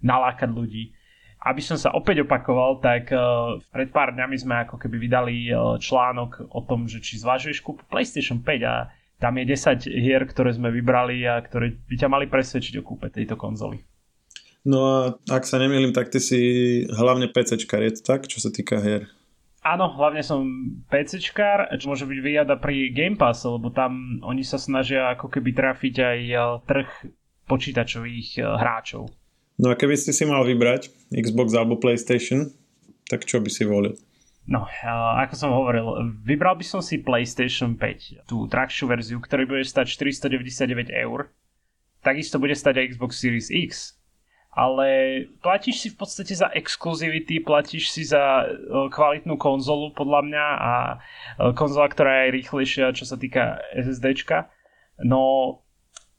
nalákať 0.00 0.50
ľudí. 0.50 0.94
Aby 1.40 1.64
som 1.64 1.76
sa 1.80 1.92
opäť 1.96 2.24
opakoval, 2.24 2.80
tak 2.80 3.10
uh, 3.10 3.58
pred 3.74 3.90
pár 3.90 4.14
dňami 4.14 4.36
sme 4.38 4.54
ako 4.64 4.78
keby 4.78 4.96
vydali 4.96 5.36
uh, 5.50 5.76
článok 5.76 6.46
o 6.48 6.60
tom, 6.64 6.86
že 6.86 7.02
či 7.02 7.20
zvažuješ 7.20 7.60
kúpu 7.60 7.84
PlayStation 7.90 8.40
5 8.40 8.64
a 8.64 8.88
tam 9.20 9.36
je 9.36 9.44
10 9.52 9.84
hier, 10.00 10.22
ktoré 10.24 10.56
sme 10.56 10.72
vybrali 10.72 11.28
a 11.28 11.36
ktoré 11.44 11.76
by 11.76 11.94
ťa 12.00 12.08
mali 12.08 12.24
presvedčiť 12.30 12.80
o 12.80 12.86
kúpe 12.86 13.12
tejto 13.12 13.36
konzoly. 13.36 13.84
No 14.64 14.78
a 14.84 14.96
ak 15.32 15.48
sa 15.48 15.56
nemýlim, 15.56 15.92
tak 15.92 16.12
ty 16.12 16.20
si 16.20 16.40
hlavne 16.88 17.32
PCčkar, 17.32 17.80
je 17.80 18.00
to 18.00 18.02
tak, 18.04 18.28
čo 18.28 18.40
sa 18.40 18.52
týka 18.52 18.80
hier? 18.80 19.08
Áno, 19.60 19.92
hlavne 19.92 20.24
som 20.24 20.40
PCčkár, 20.88 21.68
čo 21.76 21.92
môže 21.92 22.08
byť 22.08 22.20
výjada 22.24 22.56
pri 22.56 22.88
Game 22.96 23.20
Pass, 23.20 23.44
lebo 23.44 23.68
tam 23.68 24.16
oni 24.24 24.40
sa 24.40 24.56
snažia 24.56 25.12
ako 25.12 25.28
keby 25.28 25.52
trafiť 25.52 25.94
aj 26.00 26.20
e, 26.32 26.36
trh 26.64 26.88
počítačových 27.44 28.40
e, 28.40 28.48
hráčov. 28.56 29.12
No 29.60 29.68
a 29.68 29.76
keby 29.76 30.00
si 30.00 30.16
si 30.16 30.24
mal 30.24 30.48
vybrať 30.48 31.12
Xbox 31.12 31.52
alebo 31.52 31.76
PlayStation, 31.76 32.48
tak 33.04 33.28
čo 33.28 33.44
by 33.44 33.52
si 33.52 33.68
volil? 33.68 34.00
No, 34.48 34.64
e, 34.64 34.88
ako 35.28 35.34
som 35.36 35.52
hovoril, 35.52 36.08
vybral 36.24 36.56
by 36.56 36.64
som 36.64 36.80
si 36.80 37.04
PlayStation 37.04 37.76
5, 37.76 38.24
tú 38.32 38.48
drahšiu 38.48 38.88
verziu, 38.88 39.20
ktorý 39.20 39.44
bude 39.44 39.64
stať 39.68 39.92
499 39.92 40.88
eur. 40.88 41.28
Takisto 42.00 42.40
bude 42.40 42.56
stať 42.56 42.80
aj 42.80 42.96
Xbox 42.96 43.20
Series 43.20 43.52
X, 43.52 43.99
ale 44.50 44.88
platíš 45.46 45.86
si 45.86 45.88
v 45.94 45.96
podstate 46.02 46.34
za 46.34 46.50
exkluzivity, 46.50 47.38
platíš 47.38 47.94
si 47.94 48.02
za 48.02 48.42
e, 48.42 48.46
kvalitnú 48.90 49.38
konzolu 49.38 49.94
podľa 49.94 50.20
mňa 50.26 50.46
a 50.58 50.72
e, 50.90 50.96
konzola, 51.54 51.86
ktorá 51.86 52.26
je 52.26 52.34
rýchlejšia, 52.42 52.90
čo 52.90 53.06
sa 53.06 53.14
týka 53.14 53.62
SSDčka. 53.78 54.50
No, 55.06 55.62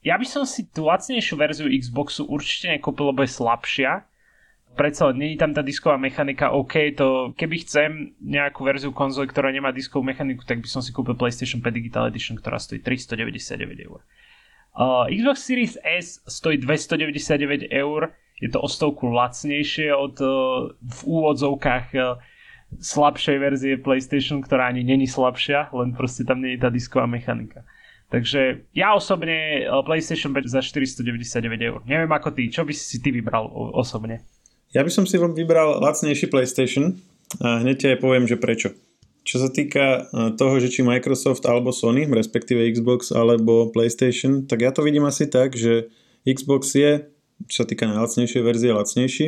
ja 0.00 0.16
by 0.16 0.24
som 0.24 0.48
si 0.48 0.64
tú 0.64 0.88
lacnejšiu 0.88 1.36
verziu 1.36 1.68
Xboxu 1.68 2.24
určite 2.24 2.72
nekúpil, 2.72 3.12
lebo 3.12 3.20
je 3.20 3.36
slabšia. 3.36 4.08
Predsa 4.72 5.12
je 5.12 5.36
tam 5.36 5.52
tá 5.52 5.60
disková 5.60 6.00
mechanika, 6.00 6.56
OK, 6.56 6.96
to 6.96 7.36
keby 7.36 7.60
chcem 7.60 8.16
nejakú 8.24 8.64
verziu 8.64 8.88
konzoly, 8.96 9.28
ktorá 9.28 9.52
nemá 9.52 9.68
diskovú 9.68 10.00
mechaniku, 10.00 10.48
tak 10.48 10.64
by 10.64 10.68
som 10.72 10.80
si 10.80 10.96
kúpil 10.96 11.12
PlayStation 11.12 11.60
5 11.60 11.68
Digital 11.68 12.08
Edition, 12.08 12.40
ktorá 12.40 12.56
stojí 12.56 12.80
399 12.80 13.84
eur. 13.84 14.00
Uh, 14.72 15.04
Xbox 15.12 15.44
Series 15.44 15.76
S 15.84 16.24
stojí 16.24 16.56
299 16.56 17.68
eur, 17.68 18.16
je 18.42 18.50
to 18.50 18.58
o 18.58 18.66
stovku 18.66 19.06
lacnejšie 19.14 19.94
od 19.94 20.18
uh, 20.18 20.74
v 20.74 21.00
úvodzovkách 21.06 21.86
uh, 21.94 22.18
slabšej 22.82 23.36
verzie 23.38 23.74
PlayStation, 23.78 24.42
ktorá 24.42 24.66
ani 24.66 24.82
není 24.82 25.06
slabšia, 25.06 25.70
len 25.70 25.94
proste 25.94 26.26
tam 26.26 26.42
nie 26.42 26.58
je 26.58 26.66
tá 26.66 26.68
disková 26.74 27.06
mechanika. 27.06 27.62
Takže 28.10 28.66
ja 28.74 28.98
osobne 28.98 29.62
uh, 29.62 29.80
PlayStation 29.86 30.34
5 30.34 30.50
za 30.50 30.60
499 30.60 31.38
eur. 31.62 31.80
Neviem 31.86 32.10
ako 32.10 32.34
ty, 32.34 32.50
čo 32.50 32.66
by 32.66 32.74
si 32.74 32.98
ty 32.98 33.14
vybral 33.14 33.46
osobne? 33.78 34.26
Ja 34.74 34.82
by 34.82 34.90
som 34.90 35.06
si 35.06 35.20
vybral 35.20 35.78
lacnejší 35.78 36.26
PlayStation 36.26 36.98
a 37.40 37.60
hneď 37.62 37.76
ti 37.78 37.86
aj 37.94 37.98
poviem, 38.02 38.24
že 38.24 38.40
prečo. 38.40 38.72
Čo 39.22 39.46
sa 39.46 39.48
týka 39.52 39.84
e, 39.84 40.00
toho, 40.34 40.58
že 40.58 40.72
či 40.72 40.82
Microsoft 40.82 41.46
alebo 41.46 41.70
Sony, 41.70 42.08
respektíve 42.10 42.72
Xbox 42.74 43.14
alebo 43.14 43.70
PlayStation, 43.70 44.48
tak 44.48 44.64
ja 44.64 44.74
to 44.74 44.82
vidím 44.82 45.06
asi 45.06 45.30
tak, 45.30 45.54
že 45.54 45.92
Xbox 46.26 46.74
je, 46.74 47.06
čo 47.48 47.62
sa 47.62 47.66
týka 47.66 47.88
najlacnejšej 47.88 48.42
verzie, 48.42 48.70
lacnejší. 48.74 49.26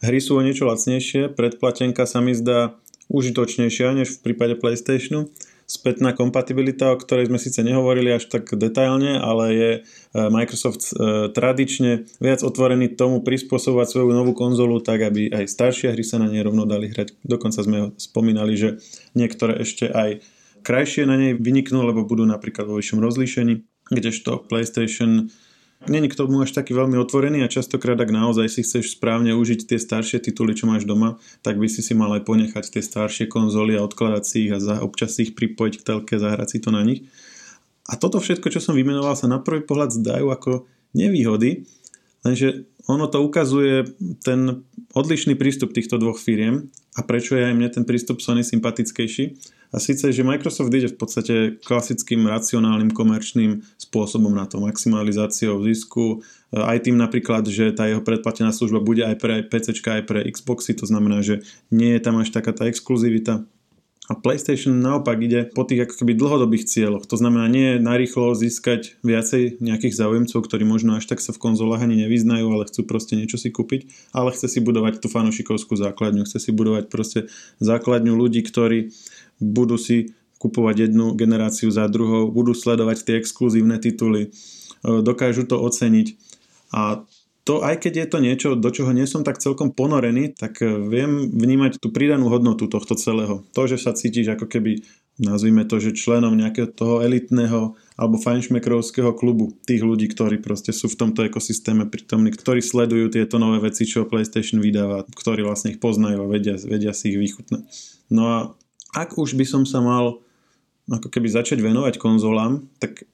Hry 0.00 0.18
sú 0.20 0.40
o 0.40 0.44
niečo 0.44 0.64
lacnejšie, 0.64 1.32
predplatenka 1.36 2.08
sa 2.08 2.24
mi 2.24 2.32
zdá 2.32 2.76
užitočnejšia 3.12 3.92
než 3.96 4.16
v 4.16 4.32
prípade 4.32 4.56
PlayStationu 4.56 5.28
spätná 5.70 6.10
kompatibilita, 6.10 6.90
o 6.90 6.98
ktorej 6.98 7.30
sme 7.30 7.38
síce 7.38 7.62
nehovorili 7.62 8.10
až 8.10 8.26
tak 8.26 8.50
detailne, 8.58 9.22
ale 9.22 9.44
je 9.54 9.70
e, 9.70 9.80
Microsoft 10.18 10.90
e, 10.90 11.30
tradične 11.30 12.10
viac 12.18 12.42
otvorený 12.42 12.98
tomu 12.98 13.22
prispôsobovať 13.22 13.86
svoju 13.86 14.10
novú 14.10 14.34
konzolu 14.34 14.82
tak, 14.82 15.06
aby 15.06 15.30
aj 15.30 15.46
staršie 15.46 15.94
hry 15.94 16.02
sa 16.02 16.18
na 16.18 16.26
nej 16.26 16.42
rovno 16.42 16.66
dali 16.66 16.90
hrať. 16.90 17.14
Dokonca 17.22 17.62
sme 17.62 17.94
spomínali, 18.02 18.58
že 18.58 18.82
niektoré 19.14 19.62
ešte 19.62 19.86
aj 19.86 20.26
krajšie 20.66 21.06
na 21.06 21.14
nej 21.14 21.38
vyniknú, 21.38 21.86
lebo 21.86 22.02
budú 22.02 22.26
napríklad 22.26 22.66
vo 22.66 22.74
vyššom 22.82 22.98
rozlíšení, 22.98 23.62
kdežto 23.94 24.42
PlayStation 24.50 25.30
Není 25.88 26.12
k 26.12 26.18
tomu 26.18 26.44
až 26.44 26.52
taký 26.52 26.76
veľmi 26.76 27.00
otvorený 27.00 27.40
a 27.40 27.48
častokrát, 27.48 27.96
ak 27.96 28.12
naozaj 28.12 28.52
si 28.52 28.60
chceš 28.60 29.00
správne 29.00 29.32
užiť 29.32 29.64
tie 29.64 29.80
staršie 29.80 30.20
tituly, 30.20 30.52
čo 30.52 30.68
máš 30.68 30.84
doma, 30.84 31.16
tak 31.40 31.56
by 31.56 31.72
si 31.72 31.80
si 31.80 31.96
mal 31.96 32.12
aj 32.20 32.28
ponechať 32.28 32.68
tie 32.68 32.84
staršie 32.84 33.32
konzoly 33.32 33.80
a 33.80 33.84
odkladať 33.88 34.24
si 34.28 34.36
ich 34.44 34.52
a 34.52 34.60
za, 34.60 34.84
občas 34.84 35.16
si 35.16 35.28
ich 35.28 35.32
pripojiť 35.32 35.74
k 35.80 35.86
telke, 35.88 36.14
zahrať 36.20 36.48
si 36.52 36.58
to 36.60 36.68
na 36.68 36.84
nich. 36.84 37.08
A 37.88 37.96
toto 37.96 38.20
všetko, 38.20 38.52
čo 38.52 38.60
som 38.60 38.76
vymenoval, 38.76 39.16
sa 39.16 39.24
na 39.24 39.40
prvý 39.40 39.64
pohľad 39.64 39.96
zdajú 39.96 40.28
ako 40.28 40.68
nevýhody, 40.92 41.64
lenže 42.28 42.68
ono 42.84 43.08
to 43.08 43.24
ukazuje 43.24 43.88
ten 44.20 44.68
odlišný 44.92 45.32
prístup 45.32 45.72
týchto 45.72 45.96
dvoch 45.96 46.20
firiem 46.20 46.68
a 46.92 47.00
prečo 47.00 47.40
je 47.40 47.48
aj 47.48 47.54
mne 47.56 47.68
ten 47.72 47.84
prístup 47.88 48.20
Sony 48.20 48.44
sympatickejší 48.44 49.38
a 49.70 49.78
síce, 49.78 50.10
že 50.10 50.26
Microsoft 50.26 50.74
ide 50.74 50.90
v 50.90 50.98
podstate 50.98 51.34
klasickým 51.62 52.26
racionálnym 52.26 52.90
komerčným 52.90 53.62
spôsobom 53.78 54.34
na 54.34 54.50
to, 54.50 54.58
maximalizáciou 54.58 55.62
zisku, 55.62 56.26
aj 56.50 56.90
tým 56.90 56.98
napríklad, 56.98 57.46
že 57.46 57.70
tá 57.70 57.86
jeho 57.86 58.02
predplatená 58.02 58.50
služba 58.50 58.82
bude 58.82 59.06
aj 59.06 59.16
pre 59.22 59.46
PC, 59.46 59.78
aj 59.86 60.02
pre 60.10 60.26
Xboxy, 60.26 60.74
to 60.74 60.90
znamená, 60.90 61.22
že 61.22 61.46
nie 61.70 61.94
je 61.94 62.02
tam 62.02 62.18
až 62.18 62.34
taká 62.34 62.50
tá 62.50 62.66
exkluzivita. 62.66 63.46
A 64.10 64.18
PlayStation 64.18 64.82
naopak 64.82 65.22
ide 65.22 65.46
po 65.54 65.62
tých 65.62 65.86
ako 65.86 66.02
keby 66.02 66.18
dlhodobých 66.18 66.66
cieľoch. 66.66 67.06
To 67.06 67.14
znamená 67.14 67.46
nie 67.46 67.78
narýchlo 67.78 68.34
získať 68.34 68.98
viacej 69.06 69.62
nejakých 69.62 69.94
záujemcov, 69.94 70.50
ktorí 70.50 70.66
možno 70.66 70.98
až 70.98 71.06
tak 71.06 71.22
sa 71.22 71.30
v 71.30 71.38
konzolách 71.38 71.86
ani 71.86 71.94
nevyznajú, 72.02 72.50
ale 72.50 72.66
chcú 72.66 72.90
proste 72.90 73.14
niečo 73.14 73.38
si 73.38 73.54
kúpiť, 73.54 74.10
ale 74.10 74.34
chce 74.34 74.50
si 74.50 74.58
budovať 74.58 74.98
tú 74.98 75.06
fanušikovskú 75.06 75.78
základňu, 75.78 76.26
chce 76.26 76.42
si 76.42 76.50
budovať 76.50 76.90
proste 76.90 77.30
základňu 77.62 78.18
ľudí, 78.18 78.42
ktorí 78.42 78.90
budú 79.40 79.80
si 79.80 80.14
kupovať 80.40 80.88
jednu 80.88 81.12
generáciu 81.16 81.68
za 81.68 81.84
druhou, 81.88 82.32
budú 82.32 82.56
sledovať 82.56 83.04
tie 83.04 83.14
exkluzívne 83.20 83.76
tituly, 83.76 84.28
e, 84.28 85.00
dokážu 85.04 85.44
to 85.44 85.60
oceniť 85.60 86.16
a 86.72 87.04
to 87.50 87.64
aj 87.64 87.82
keď 87.82 87.92
je 88.04 88.06
to 88.06 88.18
niečo, 88.20 88.48
do 88.54 88.68
čoho 88.68 88.92
nie 88.92 89.08
som 89.08 89.24
tak 89.24 89.40
celkom 89.40 89.72
ponorený, 89.72 90.36
tak 90.36 90.60
e, 90.60 90.70
viem 90.86 91.32
vnímať 91.32 91.80
tú 91.80 91.88
pridanú 91.90 92.28
hodnotu 92.28 92.68
tohto 92.68 92.94
celého. 92.94 93.42
To, 93.56 93.62
že 93.64 93.80
sa 93.80 93.96
cítiš 93.96 94.36
ako 94.36 94.46
keby, 94.46 94.84
nazvime 95.18 95.64
to, 95.64 95.80
že 95.80 95.96
členom 95.96 96.36
nejakého 96.36 96.68
toho 96.68 97.00
elitného 97.00 97.74
alebo 97.96 98.16
fajnšmekrovského 98.20 99.16
klubu 99.16 99.56
tých 99.64 99.80
ľudí, 99.80 100.12
ktorí 100.12 100.38
proste 100.44 100.70
sú 100.70 100.92
v 100.92 101.00
tomto 101.00 101.24
ekosystéme 101.24 101.88
prítomní, 101.88 102.30
ktorí 102.32 102.60
sledujú 102.60 103.12
tieto 103.12 103.40
nové 103.40 103.60
veci, 103.60 103.88
čo 103.88 104.08
PlayStation 104.08 104.60
vydáva, 104.60 105.08
ktorí 105.08 105.40
vlastne 105.42 105.74
ich 105.74 105.80
poznajú 105.80 106.22
a 106.22 106.30
vedia, 106.30 106.60
vedia 106.60 106.92
si 106.92 107.12
ich 107.12 107.18
vychutnať. 107.18 107.60
No 108.12 108.22
a 108.30 108.36
ak 108.96 109.18
už 109.18 109.38
by 109.38 109.44
som 109.46 109.62
sa 109.62 109.78
mal 109.82 110.18
ako 110.90 111.06
keby 111.06 111.30
začať 111.30 111.62
venovať 111.62 112.02
konzolám, 112.02 112.66
tak 112.82 113.06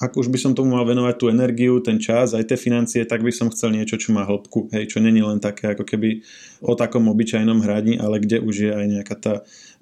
ak 0.00 0.16
už 0.16 0.32
by 0.32 0.40
som 0.40 0.56
tomu 0.56 0.72
mal 0.72 0.88
venovať 0.88 1.14
tú 1.20 1.28
energiu, 1.28 1.76
ten 1.84 2.00
čas, 2.00 2.32
aj 2.32 2.48
tie 2.48 2.56
financie, 2.56 3.04
tak 3.04 3.20
by 3.20 3.28
som 3.28 3.52
chcel 3.52 3.76
niečo, 3.76 4.00
čo 4.00 4.16
má 4.16 4.24
hĺbku, 4.24 4.72
hej, 4.72 4.88
čo 4.88 4.96
není 4.96 5.20
len 5.20 5.44
také 5.44 5.76
ako 5.76 5.84
keby 5.84 6.24
o 6.64 6.72
takom 6.72 7.04
obyčajnom 7.12 7.60
hraní, 7.60 8.00
ale 8.00 8.16
kde 8.16 8.40
už 8.40 8.54
je 8.64 8.72
aj 8.72 8.86
nejaká 8.88 9.14
tá, 9.20 9.34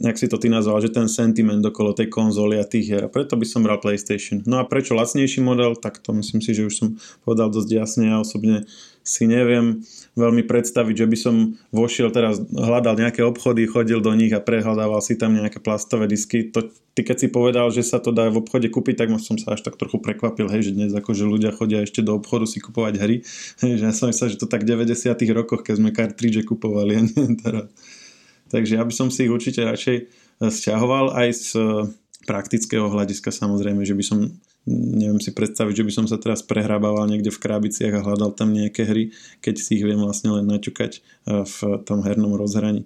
nejak 0.03 0.19
si 0.19 0.27
to 0.27 0.35
ty 0.35 0.51
nazval, 0.51 0.83
že 0.83 0.91
ten 0.91 1.07
sentiment 1.07 1.63
okolo 1.63 1.95
tej 1.95 2.11
konzoly 2.11 2.59
a 2.59 2.67
tých 2.67 2.91
hier. 2.91 3.07
A 3.07 3.13
preto 3.15 3.39
by 3.39 3.47
som 3.47 3.63
bral 3.63 3.79
PlayStation. 3.79 4.43
No 4.43 4.59
a 4.59 4.67
prečo 4.67 4.99
lacnejší 4.99 5.39
model, 5.39 5.79
tak 5.79 6.03
to 6.03 6.11
myslím 6.11 6.43
si, 6.43 6.51
že 6.51 6.67
už 6.67 6.75
som 6.75 6.89
povedal 7.23 7.55
dosť 7.55 7.71
jasne. 7.71 8.11
Ja 8.11 8.19
osobne 8.19 8.67
si 9.09 9.25
neviem 9.25 9.81
veľmi 10.21 10.45
predstaviť, 10.45 10.95
že 11.01 11.07
by 11.09 11.17
som 11.17 11.35
vošiel 11.73 12.13
teraz, 12.13 12.37
hľadal 12.53 13.01
nejaké 13.01 13.25
obchody, 13.25 13.65
chodil 13.65 14.05
do 14.05 14.13
nich 14.13 14.37
a 14.37 14.45
prehľadával 14.45 15.01
si 15.01 15.17
tam 15.17 15.33
nejaké 15.33 15.65
plastové 15.65 16.05
disky. 16.05 16.53
To, 16.53 16.69
ty 16.93 17.01
keď 17.01 17.17
si 17.17 17.29
povedal, 17.33 17.73
že 17.73 17.81
sa 17.81 17.97
to 18.05 18.13
dá 18.13 18.29
v 18.29 18.45
obchode 18.45 18.69
kúpiť, 18.69 19.01
tak 19.01 19.09
som 19.17 19.41
sa 19.41 19.57
až 19.57 19.65
tak 19.65 19.81
trochu 19.81 19.97
prekvapil, 19.97 20.53
hej, 20.53 20.69
že 20.69 20.73
dnes 20.77 20.93
akože 20.93 21.25
ľudia 21.25 21.57
chodia 21.57 21.81
ešte 21.81 22.05
do 22.05 22.21
obchodu 22.21 22.45
si 22.45 22.61
kupovať 22.61 22.95
hry. 23.01 23.17
Hej, 23.65 23.81
že 23.81 23.85
ja 23.89 23.95
som 23.97 24.13
myslel, 24.13 24.37
že 24.37 24.43
to 24.45 24.51
tak 24.51 24.69
v 24.69 24.85
90 24.85 25.17
rokoch, 25.33 25.65
keď 25.65 25.75
sme 25.81 25.91
cartridge 25.97 26.45
kupovali. 26.45 27.01
teraz. 27.43 27.73
Takže 28.53 28.77
ja 28.77 28.85
by 28.85 28.93
som 28.93 29.09
si 29.09 29.25
ich 29.25 29.33
určite 29.33 29.65
radšej 29.65 29.97
eh, 29.97 30.51
sťahoval 30.53 31.17
aj 31.17 31.29
z 31.33 31.49
eh, 31.57 31.65
praktického 32.29 32.93
hľadiska 32.93 33.33
samozrejme, 33.33 33.81
že 33.89 33.97
by 33.97 34.05
som 34.05 34.19
neviem 34.69 35.19
si 35.19 35.33
predstaviť, 35.33 35.81
že 35.81 35.87
by 35.89 35.93
som 35.93 36.07
sa 36.07 36.21
teraz 36.21 36.45
prehrabával 36.45 37.09
niekde 37.09 37.33
v 37.33 37.41
krabiciach 37.41 37.97
a 37.97 38.05
hľadal 38.05 38.37
tam 38.37 38.53
nejaké 38.53 38.85
hry, 38.85 39.17
keď 39.41 39.55
si 39.57 39.81
ich 39.81 39.85
viem 39.85 39.99
vlastne 39.99 40.37
len 40.37 40.45
naťukať 40.45 40.93
e, 40.99 41.01
v 41.49 41.57
tom 41.89 42.05
hernom 42.05 42.37
rozhraní. 42.37 42.85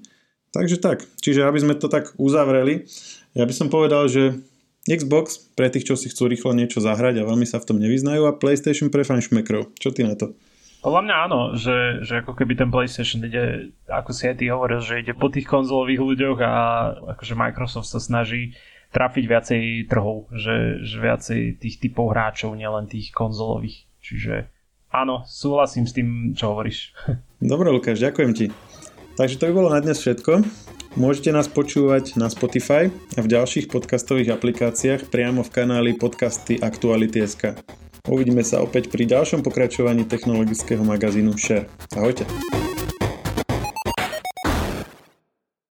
Takže 0.54 0.78
tak, 0.78 1.08
čiže 1.18 1.48
aby 1.48 1.58
sme 1.58 1.74
to 1.74 1.88
tak 1.90 2.14
uzavreli, 2.20 2.86
ja 3.32 3.48
by 3.48 3.54
som 3.56 3.72
povedal, 3.72 4.06
že 4.06 4.38
Xbox 4.84 5.38
pre 5.54 5.70
tých, 5.70 5.86
čo 5.88 5.94
si 5.94 6.10
chcú 6.10 6.26
rýchlo 6.26 6.52
niečo 6.52 6.82
zahrať 6.82 7.22
a 7.22 7.28
veľmi 7.28 7.46
sa 7.46 7.62
v 7.62 7.66
tom 7.70 7.78
nevyznajú 7.78 8.26
a 8.26 8.36
PlayStation 8.36 8.90
pre 8.90 9.06
fanšmekrov. 9.06 9.72
Čo 9.78 9.94
ty 9.94 10.02
na 10.02 10.18
to? 10.18 10.34
Podľa 10.82 11.02
mňa 11.06 11.16
áno, 11.30 11.40
že, 11.54 12.02
že 12.02 12.26
ako 12.26 12.34
keby 12.34 12.58
ten 12.58 12.66
PlayStation 12.66 13.22
ide, 13.22 13.70
ako 13.86 14.10
si 14.10 14.26
aj 14.26 14.42
ty 14.42 14.50
hovoril, 14.50 14.82
že 14.82 14.98
ide 14.98 15.14
po 15.14 15.30
tých 15.30 15.46
konzolových 15.46 16.02
ľuďoch 16.02 16.38
a 16.42 16.52
akože 17.14 17.38
Microsoft 17.38 17.86
sa 17.86 18.02
snaží 18.02 18.58
trafiť 18.92 19.24
viacej 19.24 19.62
trhov, 19.88 20.28
že, 20.36 20.84
že 20.84 20.96
viacej 21.00 21.40
tých 21.58 21.80
typov 21.80 22.12
hráčov, 22.12 22.52
nielen 22.54 22.86
tých 22.86 23.10
konzolových. 23.10 23.88
Čiže 24.04 24.52
áno, 24.92 25.24
súhlasím 25.24 25.88
s 25.88 25.96
tým, 25.96 26.36
čo 26.36 26.52
hovoríš. 26.52 26.92
Dobre, 27.40 27.72
Lukáš, 27.72 27.98
ďakujem 27.98 28.32
ti. 28.36 28.46
Takže 29.16 29.40
to 29.40 29.48
by 29.48 29.52
bolo 29.52 29.68
na 29.72 29.80
dnes 29.80 30.00
všetko. 30.00 30.44
Môžete 30.92 31.32
nás 31.32 31.48
počúvať 31.48 32.20
na 32.20 32.28
Spotify 32.28 32.92
a 33.16 33.20
v 33.24 33.28
ďalších 33.32 33.72
podcastových 33.72 34.36
aplikáciách 34.36 35.08
priamo 35.08 35.40
v 35.40 35.52
kanáli 35.52 35.96
podcasty 35.96 36.60
Aktuality.sk. 36.60 37.56
Uvidíme 38.12 38.44
sa 38.44 38.60
opäť 38.60 38.92
pri 38.92 39.08
ďalšom 39.08 39.40
pokračovaní 39.40 40.04
technologického 40.04 40.84
magazínu 40.84 41.32
Share. 41.38 41.70
Ahojte. 41.96 42.28